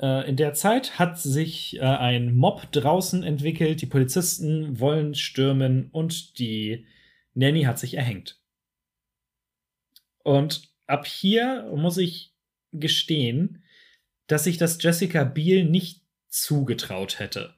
[0.00, 5.88] Äh, in der Zeit hat sich äh, ein Mob draußen entwickelt, die Polizisten wollen stürmen
[5.90, 6.86] und die
[7.34, 8.40] Nanny hat sich erhängt.
[10.22, 12.34] Und ab hier muss ich
[12.72, 13.62] gestehen,
[14.26, 17.54] dass ich das Jessica Biel nicht zugetraut hätte.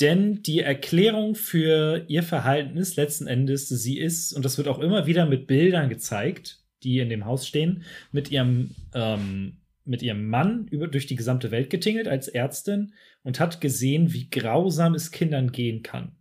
[0.00, 4.78] Denn die Erklärung für ihr Verhalten ist letzten Endes, sie ist, und das wird auch
[4.78, 9.59] immer wieder mit Bildern gezeigt, die in dem Haus stehen, mit ihrem ähm,
[9.90, 14.30] mit ihrem Mann über, durch die gesamte Welt getingelt als Ärztin und hat gesehen, wie
[14.30, 16.16] grausam es Kindern gehen kann.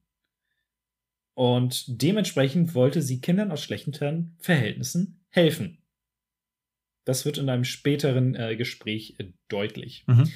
[1.36, 3.94] Und dementsprechend wollte sie Kindern aus schlechten
[4.40, 5.84] Verhältnissen helfen.
[7.06, 10.04] Das wird in einem späteren äh, Gespräch äh, deutlich.
[10.08, 10.32] Mhm.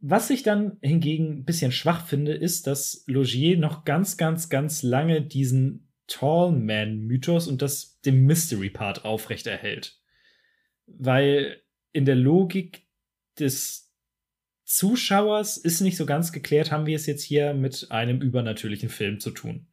[0.00, 4.82] Was ich dann hingegen ein bisschen schwach finde, ist, dass Logier noch ganz, ganz, ganz
[4.82, 9.99] lange diesen Tall Man Mythos und das den Mystery Part aufrechterhält
[10.98, 11.62] weil
[11.92, 12.86] in der Logik
[13.38, 13.92] des
[14.64, 19.18] Zuschauers ist nicht so ganz geklärt, haben wir es jetzt hier mit einem übernatürlichen Film
[19.18, 19.66] zu tun.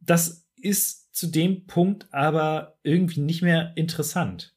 [0.00, 4.56] Das ist zu dem Punkt aber irgendwie nicht mehr interessant.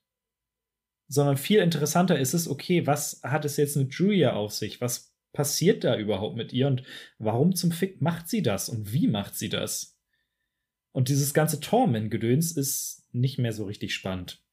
[1.08, 4.82] Sondern viel interessanter ist es, okay, was hat es jetzt mit Julia auf sich?
[4.82, 6.84] Was passiert da überhaupt mit ihr und
[7.18, 9.98] warum zum Fick macht sie das und wie macht sie das?
[10.91, 14.43] Und dieses ganze Torment-Gedöns ist nicht mehr so richtig spannend.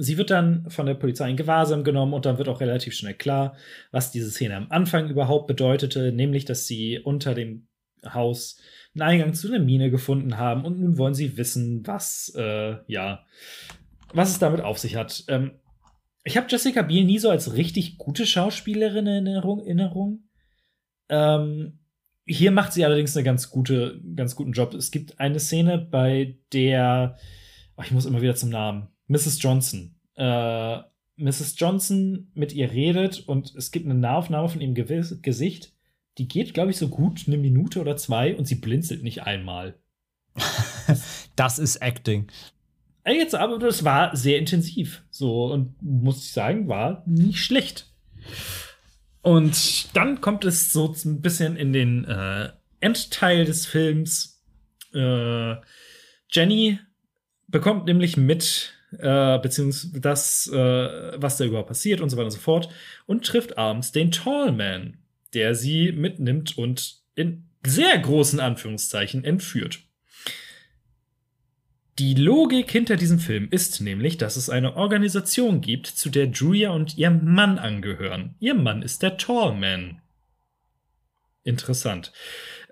[0.00, 3.14] Sie wird dann von der Polizei in Gewahrsam genommen und dann wird auch relativ schnell
[3.14, 3.56] klar,
[3.90, 7.66] was diese Szene am Anfang überhaupt bedeutete, nämlich dass sie unter dem
[8.04, 8.60] Haus
[8.94, 13.24] einen Eingang zu einer Mine gefunden haben und nun wollen sie wissen, was, äh, ja,
[14.12, 15.24] was es damit auf sich hat.
[15.28, 15.52] Ähm,
[16.24, 19.60] ich habe Jessica Biel nie so als richtig gute Schauspielerin in Erinnerung.
[19.60, 20.28] Erinnerung.
[21.08, 21.78] Ähm,
[22.26, 24.74] hier macht sie allerdings einen ganz gute, ganz guten Job.
[24.74, 27.16] Es gibt eine Szene, bei der,
[27.76, 28.88] oh, ich muss immer wieder zum Namen.
[29.08, 29.42] Mrs.
[29.42, 29.94] Johnson.
[30.14, 30.78] Äh,
[31.16, 31.54] Mrs.
[31.56, 35.72] Johnson mit ihr redet und es gibt eine Nahaufnahme von ihrem Gewiss Gesicht.
[36.18, 39.74] Die geht, glaube ich, so gut eine Minute oder zwei und sie blinzelt nicht einmal.
[41.36, 42.28] das ist Acting.
[43.06, 45.02] Jetzt aber das war sehr intensiv.
[45.10, 47.90] So und muss ich sagen, war nicht schlecht.
[49.22, 52.50] Und dann kommt es so ein bisschen in den äh,
[52.80, 54.42] Endteil des Films.
[54.94, 55.56] Äh,
[56.30, 56.78] Jenny
[57.46, 62.32] bekommt nämlich mit, äh, beziehungsweise das, äh, was da überhaupt passiert und so weiter und
[62.32, 62.68] so fort,
[63.06, 64.98] und trifft abends den Tallman,
[65.34, 69.80] der sie mitnimmt und in sehr großen Anführungszeichen entführt.
[71.98, 76.70] Die Logik hinter diesem Film ist nämlich, dass es eine Organisation gibt, zu der Julia
[76.70, 78.36] und ihr Mann angehören.
[78.38, 80.00] Ihr Mann ist der Tallman.
[81.42, 82.12] Interessant.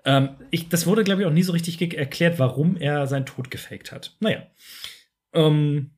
[0.05, 3.51] Ähm, ich, das wurde, glaube ich, auch nie so richtig erklärt, warum er seinen Tod
[3.51, 4.15] gefaked hat.
[4.21, 4.47] Naja.
[5.33, 5.91] Ähm,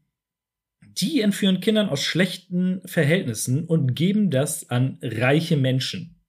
[1.01, 6.21] die entführen Kindern aus schlechten Verhältnissen und geben das an reiche Menschen,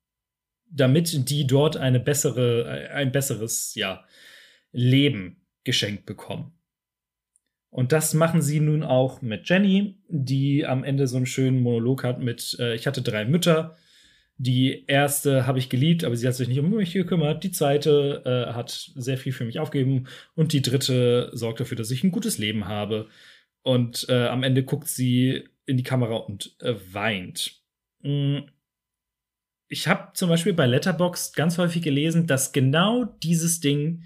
[0.70, 4.04] damit die dort eine bessere, ein besseres, ja,
[4.72, 6.52] Leben geschenkt bekommen.
[7.70, 12.02] Und das machen sie nun auch mit Jenny, die am Ende so einen schönen Monolog
[12.02, 13.76] hat mit, äh, ich hatte drei Mütter.
[14.38, 17.44] Die erste habe ich geliebt, aber sie hat sich nicht um mich gekümmert.
[17.44, 20.06] Die zweite äh, hat sehr viel für mich aufgegeben.
[20.34, 23.08] Und die dritte sorgt dafür, dass ich ein gutes Leben habe.
[23.62, 27.62] Und äh, am Ende guckt sie in die Kamera und äh, weint.
[28.00, 28.38] Mm.
[29.68, 34.02] Ich habe zum Beispiel bei Letterboxd ganz häufig gelesen, dass genau dieses Ding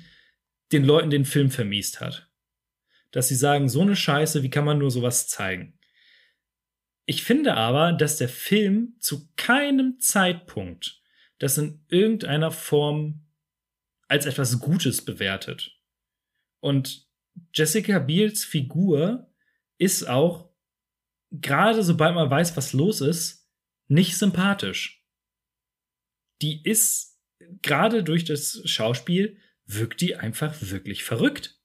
[0.72, 2.28] den Leuten den Film vermiest hat.
[3.12, 5.78] Dass sie sagen, so eine Scheiße, wie kann man nur sowas zeigen?
[7.06, 11.02] Ich finde aber, dass der Film zu keinem Zeitpunkt
[11.38, 13.26] das in irgendeiner Form
[14.08, 15.78] als etwas Gutes bewertet.
[16.60, 17.06] Und
[17.52, 19.30] Jessica Biels Figur
[19.78, 20.50] ist auch,
[21.30, 23.48] gerade sobald man weiß, was los ist,
[23.88, 25.04] nicht sympathisch.
[26.42, 27.18] Die ist,
[27.62, 31.60] gerade durch das Schauspiel, wirkt die einfach wirklich verrückt.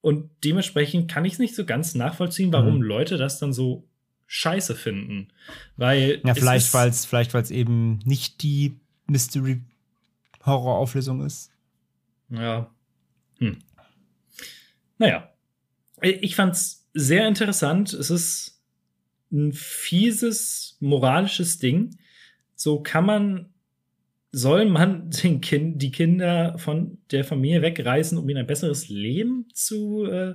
[0.00, 2.82] Und dementsprechend kann ich es nicht so ganz nachvollziehen, warum mhm.
[2.82, 3.88] Leute das dann so
[4.26, 5.32] scheiße finden.
[5.76, 6.20] Weil.
[6.24, 11.52] Ja, vielleicht, weil es vielleicht, weil's eben nicht die Mystery-Horror-Auflösung ist.
[12.28, 12.70] Ja.
[13.38, 13.58] Hm.
[14.98, 15.33] Naja.
[16.04, 17.92] Ich fand's sehr interessant.
[17.92, 18.60] Es ist
[19.32, 21.98] ein fieses, moralisches Ding.
[22.54, 23.54] So kann man
[24.34, 29.46] soll man den kind, die Kinder von der Familie wegreißen, um ihnen ein besseres Leben
[29.52, 30.34] zu, äh,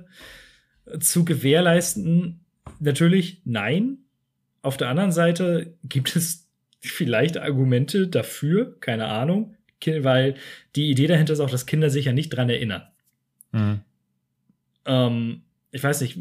[0.98, 2.40] zu gewährleisten?
[2.80, 3.98] Natürlich nein.
[4.62, 6.48] Auf der anderen Seite gibt es
[6.80, 9.54] vielleicht Argumente dafür, keine Ahnung,
[9.84, 10.34] weil
[10.76, 12.82] die Idee dahinter ist auch, dass Kinder sich ja nicht dran erinnern.
[13.52, 13.80] Mhm.
[14.86, 16.18] Ähm, ich weiß nicht,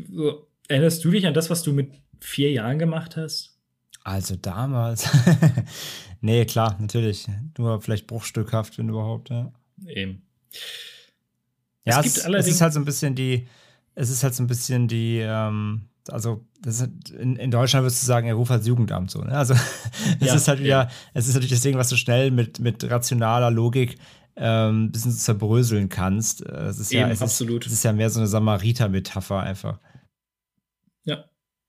[0.68, 3.58] erinnerst du dich an das, was du mit vier Jahren gemacht hast?
[4.04, 5.10] Also damals.
[6.22, 7.28] nee, klar, natürlich.
[7.58, 9.52] Nur vielleicht bruchstückhaft, wenn überhaupt, ja.
[9.86, 10.24] Eben.
[11.86, 13.48] Ja, es, es, es, ist halt so ein bisschen die,
[13.96, 16.46] es ist halt so ein bisschen die, ähm, also
[17.18, 19.22] in, in, Deutschland würdest du sagen, er ruft als Jugendamt so.
[19.22, 19.32] Ne?
[19.32, 19.54] Also
[20.20, 20.90] es ja, ist halt wieder, ja.
[21.14, 23.98] es ist natürlich das Ding, was du schnell mit, mit rationaler Logik
[24.40, 26.42] ähm, ein bisschen zerbröseln kannst.
[26.42, 27.66] Es ist Eben, ja, es absolut.
[27.66, 29.80] Ist, es ist ja mehr so eine Samariter-Metapher einfach.
[31.04, 31.26] Ja.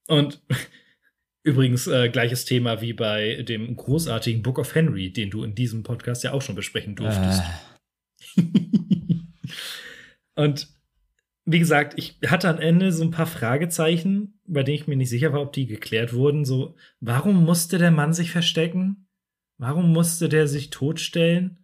[0.07, 0.43] Und
[1.43, 5.83] Übrigens äh, gleiches Thema wie bei dem großartigen Book of Henry, den du in diesem
[5.83, 7.43] Podcast ja auch schon besprechen durftest.
[8.37, 8.43] Äh.
[10.35, 10.69] Und
[11.47, 15.09] wie gesagt, ich hatte am Ende so ein paar Fragezeichen, bei denen ich mir nicht
[15.09, 16.45] sicher war, ob die geklärt wurden.
[16.45, 19.09] So, warum musste der Mann sich verstecken?
[19.57, 21.60] Warum musste der sich totstellen?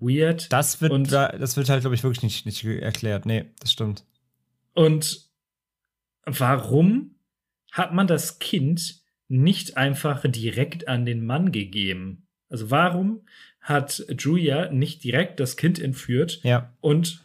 [0.00, 0.52] Weird.
[0.52, 3.26] Das wird, und, das wird halt, glaube ich, wirklich nicht, nicht erklärt.
[3.26, 4.04] Nee, das stimmt.
[4.74, 5.28] Und
[6.24, 7.16] warum
[7.72, 12.26] hat man das Kind nicht einfach direkt an den Mann gegeben?
[12.48, 13.22] Also warum
[13.60, 16.70] hat Julia nicht direkt das Kind entführt ja.
[16.80, 17.20] und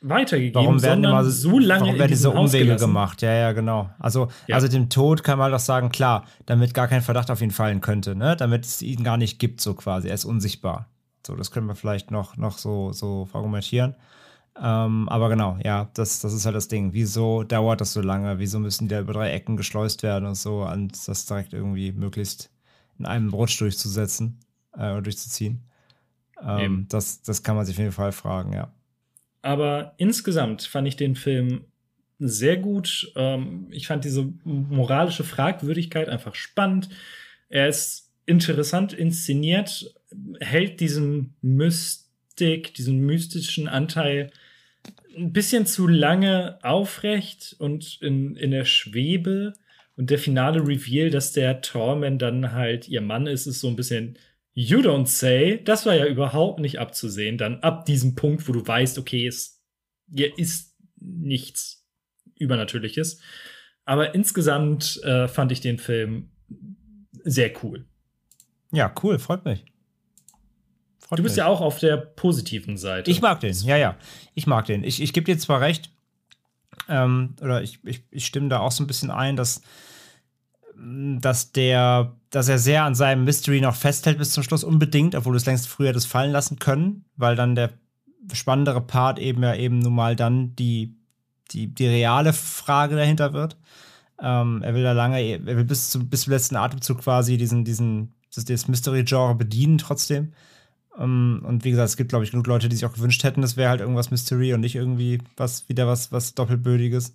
[0.00, 3.22] weitergegeben, warum werden immer so lange warum werden diese Umwege gemacht?
[3.22, 3.90] Ja, ja, genau.
[3.98, 4.54] Also, ja.
[4.56, 7.80] also dem Tod kann man doch sagen, klar, damit gar kein Verdacht auf ihn fallen
[7.80, 8.36] könnte, ne?
[8.36, 10.08] Damit es ihn gar nicht gibt, so quasi.
[10.08, 10.88] Er ist unsichtbar.
[11.26, 13.96] So, das können wir vielleicht noch, noch so, so argumentieren.
[14.60, 16.92] Ähm, aber genau, ja, das, das ist halt das Ding.
[16.92, 18.38] Wieso dauert das so lange?
[18.38, 21.92] Wieso müssen die da über drei Ecken geschleust werden und so, an das direkt irgendwie
[21.92, 22.50] möglichst
[22.98, 24.38] in einem Rutsch durchzusetzen
[24.74, 25.64] äh, oder durchzuziehen?
[26.40, 28.72] Ähm, das, das kann man sich auf jeden Fall fragen, ja.
[29.42, 31.64] Aber insgesamt fand ich den Film
[32.18, 33.12] sehr gut.
[33.16, 36.88] Ähm, ich fand diese moralische Fragwürdigkeit einfach spannend.
[37.48, 39.94] Er ist interessant inszeniert,
[40.40, 44.30] hält diesen Mystik, diesen mystischen Anteil
[45.16, 49.54] ein bisschen zu lange aufrecht und in, in der Schwebe.
[49.96, 53.76] Und der finale Reveal, dass der Torment dann halt ihr Mann ist, ist so ein
[53.76, 54.18] bisschen
[54.52, 55.60] You don't say.
[55.64, 57.38] Das war ja überhaupt nicht abzusehen.
[57.38, 59.62] Dann ab diesem Punkt, wo du weißt, okay, es
[60.12, 61.86] hier ist nichts
[62.38, 63.20] Übernatürliches.
[63.84, 66.30] Aber insgesamt äh, fand ich den Film
[67.24, 67.84] sehr cool.
[68.72, 69.64] Ja, cool, freut mich.
[71.06, 71.44] Freut du bist mich.
[71.44, 73.10] ja auch auf der positiven Seite.
[73.10, 73.96] Ich mag den, ja, ja.
[74.34, 74.84] Ich mag den.
[74.84, 75.90] Ich, ich gebe dir zwar recht,
[76.88, 79.62] ähm, oder ich, ich, ich stimme da auch so ein bisschen ein, dass,
[80.76, 85.32] dass der, dass er sehr an seinem Mystery noch festhält bis zum Schluss unbedingt, obwohl
[85.32, 87.70] du es längst früher das fallen lassen können, weil dann der
[88.32, 90.96] spannendere Part eben ja eben nun mal dann die,
[91.50, 93.56] die, die reale Frage dahinter wird.
[94.20, 97.64] Ähm, er will da lange, er will bis zum, bis zum letzten Atemzug quasi diesen,
[97.64, 100.32] diesen, das, das Mystery-Genre bedienen trotzdem.
[100.98, 103.42] Ähm, und wie gesagt, es gibt, glaube ich, genug Leute, die sich auch gewünscht hätten,
[103.42, 107.14] das wäre halt irgendwas Mystery und nicht irgendwie was, wieder was, was Doppelbödiges.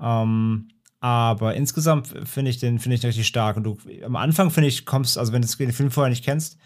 [0.00, 0.68] Ähm,
[1.00, 3.58] Aber insgesamt finde ich den finde ich den richtig stark.
[3.58, 6.56] Und du am Anfang finde ich kommst, also wenn du den Film vorher nicht kennst,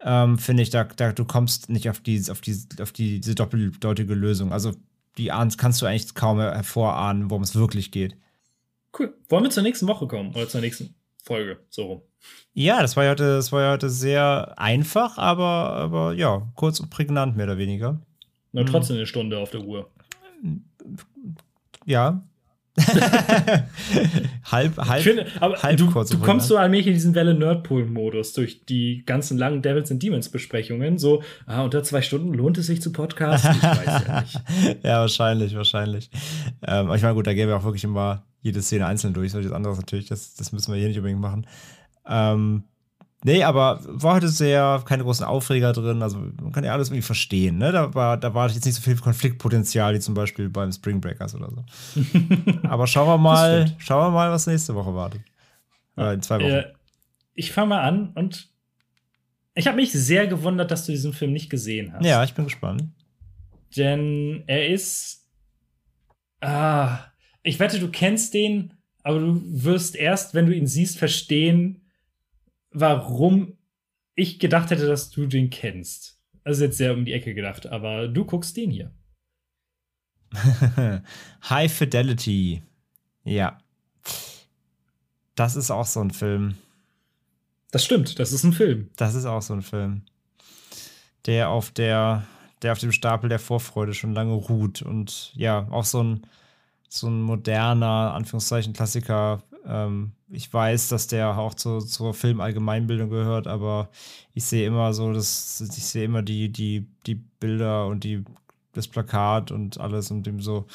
[0.00, 3.34] ähm, finde ich, da, da du kommst nicht auf die auf die auf die, diese
[3.34, 4.52] doppeldeutige Lösung.
[4.52, 4.72] Also
[5.18, 8.16] die ahnst, kannst du eigentlich kaum hervorahnen, worum es wirklich geht.
[8.96, 9.14] Cool.
[9.28, 12.02] Wollen wir zur nächsten Woche kommen oder zur nächsten Folge so rum?
[12.54, 16.80] Ja, das war ja heute, das war ja heute sehr einfach, aber, aber ja, kurz
[16.80, 18.00] und prägnant mehr oder weniger.
[18.52, 19.88] Na, trotzdem eine Stunde auf der Uhr.
[21.86, 22.22] Ja.
[24.50, 28.64] halb, halb, finde, halb du, kurz du kommst so allmählich in diesen Welle Nerdpool-Modus durch
[28.64, 30.96] die ganzen langen Devils and Demons Besprechungen.
[30.96, 33.56] So, ah, unter zwei Stunden lohnt es sich zu podcasten?
[33.56, 34.40] Ich weiß ja nicht.
[34.84, 36.10] ja, wahrscheinlich, wahrscheinlich.
[36.66, 39.32] Ähm, ich meine, gut, da gehen wir auch wirklich immer jede Szene einzeln durch.
[39.32, 41.46] Solches anderes natürlich, das, das müssen wir hier nicht unbedingt machen.
[42.06, 42.64] Ähm,
[43.24, 46.02] nee, aber war heute sehr, keine großen Aufreger drin.
[46.02, 47.58] Also man kann ja alles irgendwie verstehen.
[47.58, 47.72] Ne?
[47.72, 51.34] Da, war, da war jetzt nicht so viel Konfliktpotenzial wie zum Beispiel beim Spring Breakers
[51.34, 51.64] oder so.
[52.68, 55.22] aber schauen wir mal, schauen wir mal, was nächste Woche wartet.
[55.96, 56.50] Oder in zwei Wochen.
[56.50, 56.72] Äh,
[57.34, 58.50] ich fange mal an und
[59.54, 62.04] ich habe mich sehr gewundert, dass du diesen Film nicht gesehen hast.
[62.04, 62.84] ja, ich bin gespannt.
[63.76, 65.28] Denn er ist.
[66.40, 66.98] Ah,
[67.42, 71.81] ich wette, du kennst den, aber du wirst erst, wenn du ihn siehst, verstehen,
[72.72, 73.56] warum
[74.14, 76.20] ich gedacht hätte, dass du den kennst.
[76.44, 78.92] Ist jetzt sehr um die Ecke gedacht, aber du guckst den hier.
[81.48, 82.62] High Fidelity.
[83.24, 83.58] Ja.
[85.34, 86.56] Das ist auch so ein Film.
[87.70, 88.90] Das stimmt, das ist ein Film.
[88.96, 90.02] Das ist auch so ein Film.
[91.26, 92.26] Der auf der,
[92.60, 94.82] der auf dem Stapel der Vorfreude schon lange ruht.
[94.82, 96.26] Und ja, auch so ein,
[96.88, 99.42] so ein moderner, Anführungszeichen, Klassiker.
[99.66, 103.90] Ähm, ich weiß, dass der auch zu, zur Filmallgemeinbildung gehört, aber
[104.34, 108.24] ich sehe immer so, dass ich sehe immer die, die, die Bilder und die,
[108.72, 110.66] das Plakat und alles und dem so.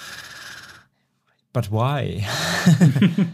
[1.54, 2.24] But why?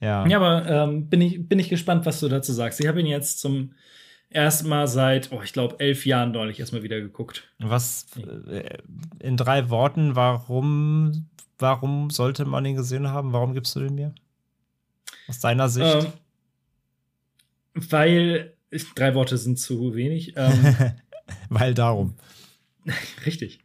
[0.00, 0.26] ja.
[0.26, 2.80] Ja, aber ähm, bin, ich, bin ich gespannt, was du dazu sagst.
[2.80, 3.72] Ich habe ihn jetzt zum
[4.30, 7.48] ersten Mal seit, oh, ich glaube, elf Jahren neulich erstmal wieder geguckt.
[7.58, 8.06] Was
[8.48, 8.78] äh,
[9.18, 11.26] in drei Worten, warum,
[11.60, 13.32] warum sollte man ihn gesehen haben?
[13.32, 14.14] Warum gibst du den mir?
[15.28, 16.04] Aus deiner Sicht?
[16.04, 16.12] Ähm,
[17.74, 20.34] weil ich, drei Worte sind zu wenig.
[20.36, 20.76] Ähm,
[21.48, 22.14] Weil darum.
[23.26, 23.60] richtig.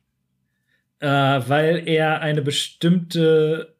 [1.00, 3.76] Äh, weil er eine bestimmte,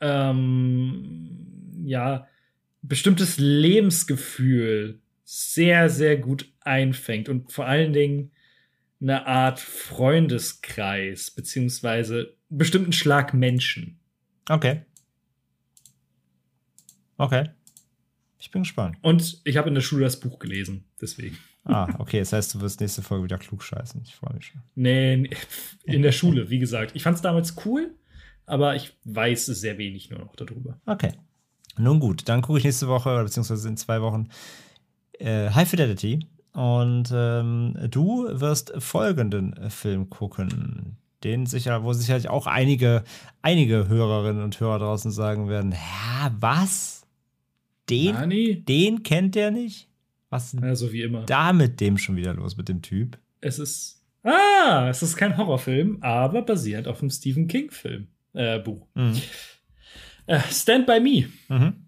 [0.00, 2.26] ähm, ja,
[2.82, 8.30] bestimmtes Lebensgefühl sehr, sehr gut einfängt und vor allen Dingen
[9.00, 14.00] eine Art Freundeskreis, beziehungsweise bestimmten Schlag Menschen.
[14.48, 14.82] Okay.
[17.16, 17.50] Okay.
[18.38, 18.96] Ich bin gespannt.
[19.02, 21.36] Und ich habe in der Schule das Buch gelesen, deswegen.
[21.64, 22.20] Ah, okay.
[22.20, 24.00] Das heißt, du wirst nächste Folge wieder klug scheißen.
[24.04, 24.62] Ich freue mich schon.
[24.74, 25.28] Nee,
[25.84, 26.92] in der Schule, wie gesagt.
[26.94, 27.94] Ich fand es damals cool,
[28.46, 30.80] aber ich weiß sehr wenig nur noch darüber.
[30.86, 31.12] Okay.
[31.76, 34.28] Nun gut, dann gucke ich nächste Woche, oder beziehungsweise in zwei Wochen,
[35.18, 36.26] äh, High Fidelity.
[36.58, 40.96] Und ähm, du wirst folgenden äh, Film gucken.
[41.22, 43.04] Den sicher, wo sicherlich auch einige,
[43.42, 47.06] einige Hörerinnen und Hörer draußen sagen werden: Ja, was?
[47.88, 48.60] Den, Nani?
[48.64, 49.88] den kennt der nicht?
[50.30, 51.22] Was Also wie immer.
[51.26, 53.18] da mit dem schon wieder los, mit dem Typ?
[53.40, 54.02] Es ist.
[54.24, 58.08] Ah, es ist kein Horrorfilm, aber basierend auf einem Stephen King-Film.
[58.32, 58.84] Äh, Buch.
[58.94, 59.16] Mhm.
[60.26, 61.28] Äh, Stand by Me.
[61.48, 61.86] Mhm.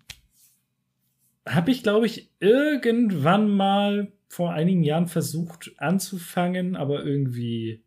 [1.44, 7.82] Habe ich, glaube ich, irgendwann mal vor einigen Jahren versucht anzufangen, aber irgendwie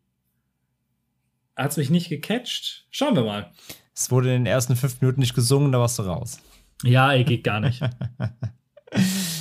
[1.56, 2.86] hat es mich nicht gecatcht.
[2.90, 3.50] Schauen wir mal.
[3.94, 6.38] Es wurde in den ersten fünf Minuten nicht gesungen, da warst du raus.
[6.82, 7.82] Ja, ey, geht gar nicht.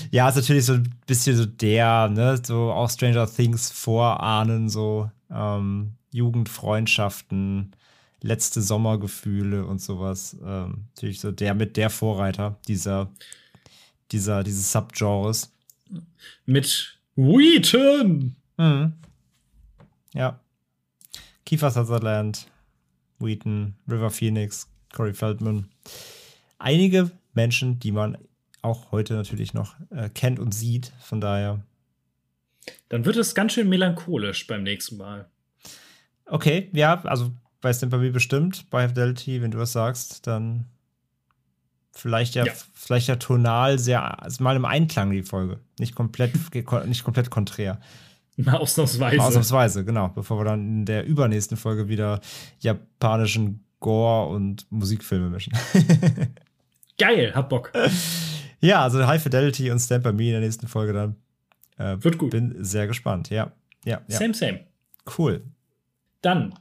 [0.09, 5.09] Ja, ist natürlich so ein bisschen so der, ne, so auch Stranger Things vorahnen, so
[5.31, 7.75] ähm, Jugendfreundschaften,
[8.21, 10.37] letzte Sommergefühle und sowas.
[10.45, 13.11] Ähm, natürlich so der mit der Vorreiter dieser,
[14.11, 15.51] dieser, dieses Subgenres.
[16.45, 18.35] Mit Wheaton.
[18.57, 18.93] Mhm.
[20.13, 20.39] Ja.
[21.45, 22.47] Kiefer Sutherland,
[23.19, 25.69] Wheaton, River Phoenix, Corey Feldman.
[26.57, 28.17] Einige Menschen, die man
[28.61, 30.93] auch heute natürlich noch äh, kennt und sieht.
[31.01, 31.61] Von daher.
[32.89, 35.29] Dann wird es ganz schön melancholisch beim nächsten Mal.
[36.25, 40.65] Okay, ja, also bei Me bestimmt, bei Fidelity, wenn du was sagst, dann
[41.93, 42.53] vielleicht ja, Ja.
[42.73, 45.59] vielleicht ja tonal sehr, also mal im Einklang die Folge.
[45.79, 46.33] Nicht komplett,
[46.87, 47.79] nicht komplett konträr.
[48.35, 49.21] Mal ausnahmsweise.
[49.21, 50.09] Ausnahmsweise, genau.
[50.09, 52.19] Bevor wir dann in der übernächsten Folge wieder
[52.59, 55.53] japanischen Gore und Musikfilme mischen.
[56.97, 57.71] Geil, hab Bock.
[58.59, 61.15] ja, also High Fidelity und Stand By Me in der nächsten Folge dann.
[61.77, 62.31] Äh, Wird gut.
[62.31, 63.51] Bin sehr gespannt, ja.
[63.85, 64.17] Ja, ja.
[64.17, 64.61] Same, same.
[65.17, 65.43] Cool.
[66.21, 66.53] Dann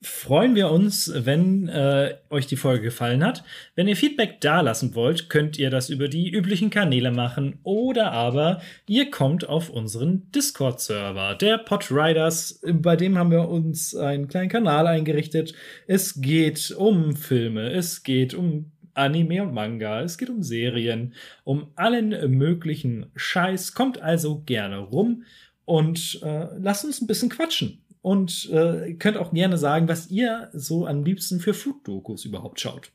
[0.00, 3.42] freuen wir uns, wenn äh, euch die Folge gefallen hat.
[3.74, 8.60] Wenn ihr Feedback dalassen wollt, könnt ihr das über die üblichen Kanäle machen oder aber
[8.86, 12.60] ihr kommt auf unseren Discord-Server, der Podriders.
[12.64, 15.52] Bei dem haben wir uns einen kleinen Kanal eingerichtet.
[15.88, 21.72] Es geht um Filme, es geht um Anime und Manga, es geht um Serien, um
[21.74, 23.74] allen möglichen Scheiß.
[23.74, 25.24] Kommt also gerne rum
[25.64, 30.50] und äh, lasst uns ein bisschen quatschen und äh, könnt auch gerne sagen, was ihr
[30.52, 32.92] so am liebsten für Food-Dokus überhaupt schaut.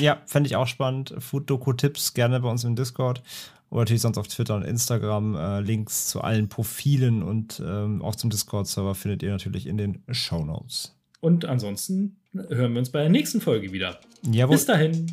[0.00, 1.14] Ja, fände ich auch spannend.
[1.18, 3.22] Food-Doku-Tipps gerne bei uns im Discord
[3.70, 5.34] oder natürlich sonst auf Twitter und Instagram.
[5.34, 10.02] Äh, Links zu allen Profilen und ähm, auch zum Discord-Server findet ihr natürlich in den
[10.10, 10.94] Show Notes.
[11.20, 14.00] Und ansonsten hören wir uns bei der nächsten Folge wieder.
[14.30, 14.56] Jawohl.
[14.56, 15.06] Bis dahin.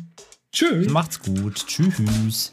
[0.52, 0.88] Tschüss.
[0.88, 1.66] Macht's gut.
[1.66, 2.52] Tschüss.